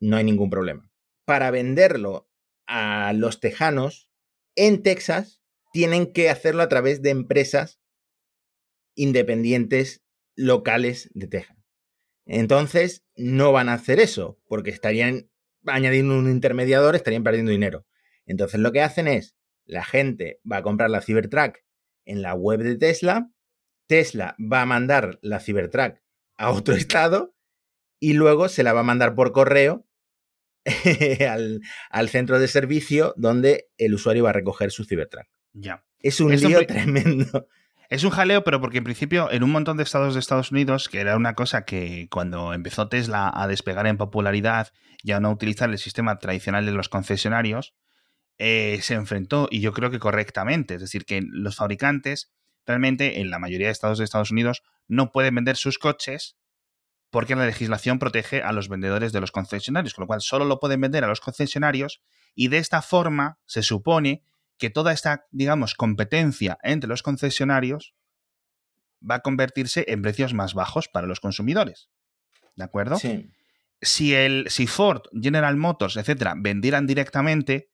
No 0.00 0.16
hay 0.16 0.24
ningún 0.24 0.50
problema. 0.50 0.90
Para 1.24 1.50
venderlo 1.50 2.28
a 2.66 3.12
los 3.12 3.40
tejanos 3.40 4.10
en 4.56 4.82
Texas, 4.82 5.42
tienen 5.72 6.12
que 6.12 6.30
hacerlo 6.30 6.62
a 6.62 6.68
través 6.68 7.02
de 7.02 7.10
empresas 7.10 7.80
independientes 8.94 9.99
locales 10.40 11.10
de 11.14 11.26
Texas. 11.26 11.56
Entonces, 12.26 13.04
no 13.16 13.52
van 13.52 13.68
a 13.68 13.74
hacer 13.74 14.00
eso, 14.00 14.40
porque 14.46 14.70
estarían 14.70 15.30
añadiendo 15.66 16.18
un 16.18 16.30
intermediador, 16.30 16.96
estarían 16.96 17.24
perdiendo 17.24 17.50
dinero. 17.50 17.86
Entonces, 18.26 18.60
lo 18.60 18.72
que 18.72 18.82
hacen 18.82 19.08
es, 19.08 19.36
la 19.64 19.84
gente 19.84 20.40
va 20.50 20.58
a 20.58 20.62
comprar 20.62 20.90
la 20.90 21.00
Cybertruck 21.00 21.58
en 22.04 22.22
la 22.22 22.34
web 22.34 22.60
de 22.62 22.76
Tesla, 22.76 23.30
Tesla 23.86 24.36
va 24.40 24.62
a 24.62 24.66
mandar 24.66 25.18
la 25.20 25.40
Cybertruck 25.40 25.98
a 26.36 26.50
otro 26.50 26.74
estado 26.76 27.34
y 27.98 28.14
luego 28.14 28.48
se 28.48 28.62
la 28.62 28.72
va 28.72 28.80
a 28.80 28.84
mandar 28.84 29.14
por 29.14 29.32
correo 29.32 29.84
al, 31.90 32.08
centro 32.08 32.38
de 32.38 32.48
servicio 32.48 33.14
donde 33.16 33.70
el 33.78 33.94
usuario 33.94 34.24
va 34.24 34.30
a 34.30 34.34
recoger 34.34 34.70
su 34.70 34.84
Cybertruck. 34.84 35.26
Ya. 35.52 35.84
Es 35.98 36.20
un 36.20 36.34
lío 36.34 36.64
tremendo. 36.66 37.48
Es 37.90 38.04
un 38.04 38.10
jaleo, 38.10 38.44
pero 38.44 38.60
porque 38.60 38.78
en 38.78 38.84
principio 38.84 39.32
en 39.32 39.42
un 39.42 39.50
montón 39.50 39.76
de 39.76 39.82
estados 39.82 40.14
de 40.14 40.20
Estados 40.20 40.52
Unidos, 40.52 40.88
que 40.88 41.00
era 41.00 41.16
una 41.16 41.34
cosa 41.34 41.64
que 41.64 42.06
cuando 42.08 42.54
empezó 42.54 42.88
Tesla 42.88 43.32
a 43.34 43.48
despegar 43.48 43.88
en 43.88 43.96
popularidad 43.96 44.72
y 45.02 45.10
a 45.10 45.18
no 45.18 45.32
utilizar 45.32 45.68
el 45.68 45.78
sistema 45.78 46.20
tradicional 46.20 46.64
de 46.64 46.70
los 46.70 46.88
concesionarios, 46.88 47.74
eh, 48.38 48.78
se 48.82 48.94
enfrentó, 48.94 49.48
y 49.50 49.60
yo 49.60 49.72
creo 49.72 49.90
que 49.90 49.98
correctamente, 49.98 50.76
es 50.76 50.80
decir, 50.80 51.04
que 51.04 51.20
los 51.20 51.56
fabricantes 51.56 52.32
realmente 52.64 53.20
en 53.20 53.28
la 53.28 53.40
mayoría 53.40 53.66
de 53.66 53.72
estados 53.72 53.98
de 53.98 54.04
Estados 54.04 54.30
Unidos 54.30 54.62
no 54.86 55.10
pueden 55.10 55.34
vender 55.34 55.56
sus 55.56 55.76
coches 55.78 56.36
porque 57.10 57.34
la 57.34 57.44
legislación 57.44 57.98
protege 57.98 58.40
a 58.40 58.52
los 58.52 58.68
vendedores 58.68 59.10
de 59.10 59.20
los 59.20 59.32
concesionarios, 59.32 59.94
con 59.94 60.04
lo 60.04 60.06
cual 60.06 60.20
solo 60.20 60.44
lo 60.44 60.60
pueden 60.60 60.80
vender 60.80 61.02
a 61.02 61.08
los 61.08 61.20
concesionarios 61.20 62.00
y 62.36 62.46
de 62.48 62.58
esta 62.58 62.82
forma 62.82 63.40
se 63.46 63.64
supone 63.64 64.22
que 64.60 64.70
toda 64.70 64.92
esta, 64.92 65.26
digamos, 65.32 65.74
competencia 65.74 66.58
entre 66.62 66.88
los 66.88 67.02
concesionarios 67.02 67.94
va 69.08 69.16
a 69.16 69.20
convertirse 69.20 69.86
en 69.88 70.02
precios 70.02 70.34
más 70.34 70.54
bajos 70.54 70.88
para 70.88 71.06
los 71.06 71.18
consumidores. 71.18 71.88
¿De 72.54 72.64
acuerdo? 72.64 72.96
Sí. 72.96 73.30
Si, 73.80 74.14
el, 74.14 74.44
si 74.50 74.66
Ford, 74.66 75.02
General 75.20 75.56
Motors, 75.56 75.96
etcétera, 75.96 76.34
vendieran 76.36 76.86
directamente, 76.86 77.70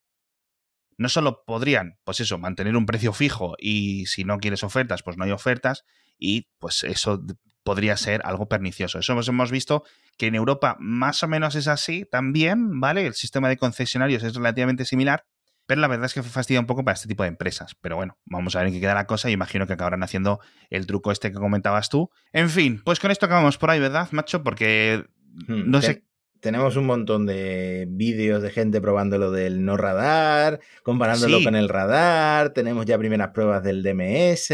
no 0.97 1.09
solo 1.09 1.43
podrían, 1.45 1.99
pues 2.05 2.21
eso, 2.21 2.39
mantener 2.39 2.77
un 2.77 2.87
precio 2.87 3.13
fijo 3.13 3.57
y 3.59 4.07
si 4.07 4.25
no 4.25 4.39
quieres 4.39 4.63
ofertas, 4.63 5.03
pues 5.03 5.17
no 5.17 5.25
hay 5.25 5.33
ofertas 5.33 5.85
y 6.17 6.49
pues 6.59 6.85
eso 6.85 7.23
podría 7.65 7.97
ser 7.97 8.23
algo 8.25 8.49
pernicioso. 8.49 9.01
Eso 9.01 9.13
hemos 9.13 9.51
visto 9.51 9.83
que 10.17 10.29
en 10.29 10.37
Europa 10.37 10.77
más 10.79 11.25
o 11.25 11.29
menos 11.29 11.57
es 11.57 11.67
así 11.67 12.07
también, 12.09 12.79
¿vale? 12.79 13.07
El 13.07 13.15
sistema 13.15 13.49
de 13.49 13.57
concesionarios 13.57 14.23
es 14.23 14.37
relativamente 14.37 14.85
similar, 14.85 15.27
pero 15.67 15.81
la 15.81 15.89
verdad 15.89 16.07
es 16.07 16.15
que 16.15 16.23
fue 16.23 16.31
fastidia 16.31 16.61
un 16.61 16.67
poco 16.67 16.85
para 16.85 16.95
este 16.95 17.09
tipo 17.09 17.25
de 17.25 17.29
empresas. 17.29 17.77
Pero 17.81 17.97
bueno, 17.97 18.17
vamos 18.25 18.55
a 18.55 18.61
ver 18.61 18.69
en 18.69 18.75
qué 18.75 18.81
queda 18.81 18.95
la 18.95 19.07
cosa 19.07 19.29
y 19.29 19.33
imagino 19.33 19.67
que 19.67 19.73
acabarán 19.73 20.03
haciendo 20.03 20.41
el 20.71 20.87
truco 20.87 21.13
este 21.13 21.33
que 21.33 21.39
comentabas 21.39 21.89
tú. 21.89 22.11
En 22.33 22.49
fin, 22.49 22.81
pues 22.85 23.01
con 23.01 23.11
esto 23.11 23.27
acabamos 23.27 23.59
por 23.59 23.71
ahí, 23.71 23.81
¿verdad, 23.81 24.09
macho? 24.13 24.43
Porque 24.43 25.05
hmm, 25.49 25.71
no 25.71 25.83
sé. 25.83 26.05
Tenemos 26.41 26.77
un 26.77 26.87
montón 26.87 27.27
de 27.27 27.87
vídeos 27.89 28.43
de 28.43 28.51
gente 28.51 28.81
probando 28.81 29.19
lo 29.19 29.33
del 29.33 29.65
no 29.65 29.77
radar, 29.77 30.61
comparándolo 30.83 31.43
con 31.43 31.57
el 31.57 31.69
radar, 31.69 32.51
tenemos 32.51 32.85
ya 32.87 32.99
primeras 32.99 33.31
pruebas 33.31 33.65
del 33.65 33.83
DMS, 33.83 34.53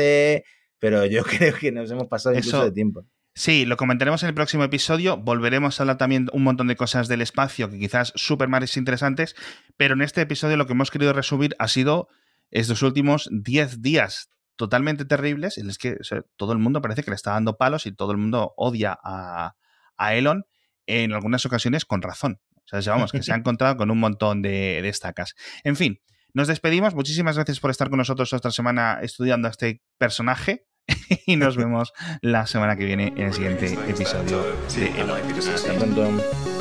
pero 0.78 1.04
yo 1.04 1.22
creo 1.24 1.54
que 1.54 1.72
nos 1.72 1.90
hemos 1.90 2.06
pasado 2.06 2.36
incluso 2.36 2.64
de 2.64 2.72
tiempo. 2.72 3.04
Sí, 3.34 3.64
lo 3.64 3.78
comentaremos 3.78 4.22
en 4.22 4.28
el 4.28 4.34
próximo 4.34 4.62
episodio. 4.62 5.16
Volveremos 5.16 5.80
a 5.80 5.82
hablar 5.82 5.96
también 5.96 6.28
un 6.32 6.42
montón 6.42 6.66
de 6.66 6.76
cosas 6.76 7.08
del 7.08 7.22
espacio 7.22 7.70
que 7.70 7.78
quizás 7.78 8.12
súper 8.14 8.48
más 8.48 8.76
interesantes, 8.76 9.34
pero 9.78 9.94
en 9.94 10.02
este 10.02 10.20
episodio 10.20 10.58
lo 10.58 10.66
que 10.66 10.74
hemos 10.74 10.90
querido 10.90 11.14
resumir 11.14 11.56
ha 11.58 11.68
sido 11.68 12.08
estos 12.50 12.82
últimos 12.82 13.30
10 13.32 13.80
días 13.80 14.28
totalmente 14.56 15.06
terribles 15.06 15.56
en 15.56 15.66
los 15.66 15.78
que 15.78 15.96
todo 16.36 16.52
el 16.52 16.58
mundo 16.58 16.82
parece 16.82 17.02
que 17.02 17.10
le 17.10 17.14
está 17.14 17.32
dando 17.32 17.56
palos 17.56 17.86
y 17.86 17.92
todo 17.92 18.12
el 18.12 18.18
mundo 18.18 18.52
odia 18.56 18.98
a, 19.02 19.54
Elon, 20.10 20.44
en 20.86 21.12
algunas 21.12 21.46
ocasiones 21.46 21.86
con 21.86 22.02
razón. 22.02 22.40
O 22.70 22.80
sea, 22.80 22.92
vamos, 22.92 23.12
que 23.12 23.22
se 23.22 23.32
ha 23.32 23.36
encontrado 23.36 23.76
con 23.78 23.90
un 23.90 23.98
montón 23.98 24.42
de, 24.42 24.80
de 24.82 24.88
estacas. 24.88 25.34
En 25.64 25.76
fin, 25.76 26.00
nos 26.34 26.48
despedimos. 26.48 26.94
Muchísimas 26.94 27.36
gracias 27.36 27.60
por 27.60 27.70
estar 27.70 27.88
con 27.88 27.98
nosotros 27.98 28.30
esta 28.32 28.50
semana 28.50 28.98
estudiando 29.00 29.48
a 29.48 29.50
este 29.52 29.82
personaje. 29.96 30.66
y 31.26 31.36
nos 31.36 31.56
vemos 31.56 31.92
la 32.20 32.46
semana 32.46 32.76
que 32.76 32.84
viene 32.84 33.08
en 33.16 33.22
el 33.22 33.32
siguiente 33.32 33.74
episodio 33.88 34.42
de 34.76 34.90
Hasta 35.54 35.74
pronto. 35.74 36.51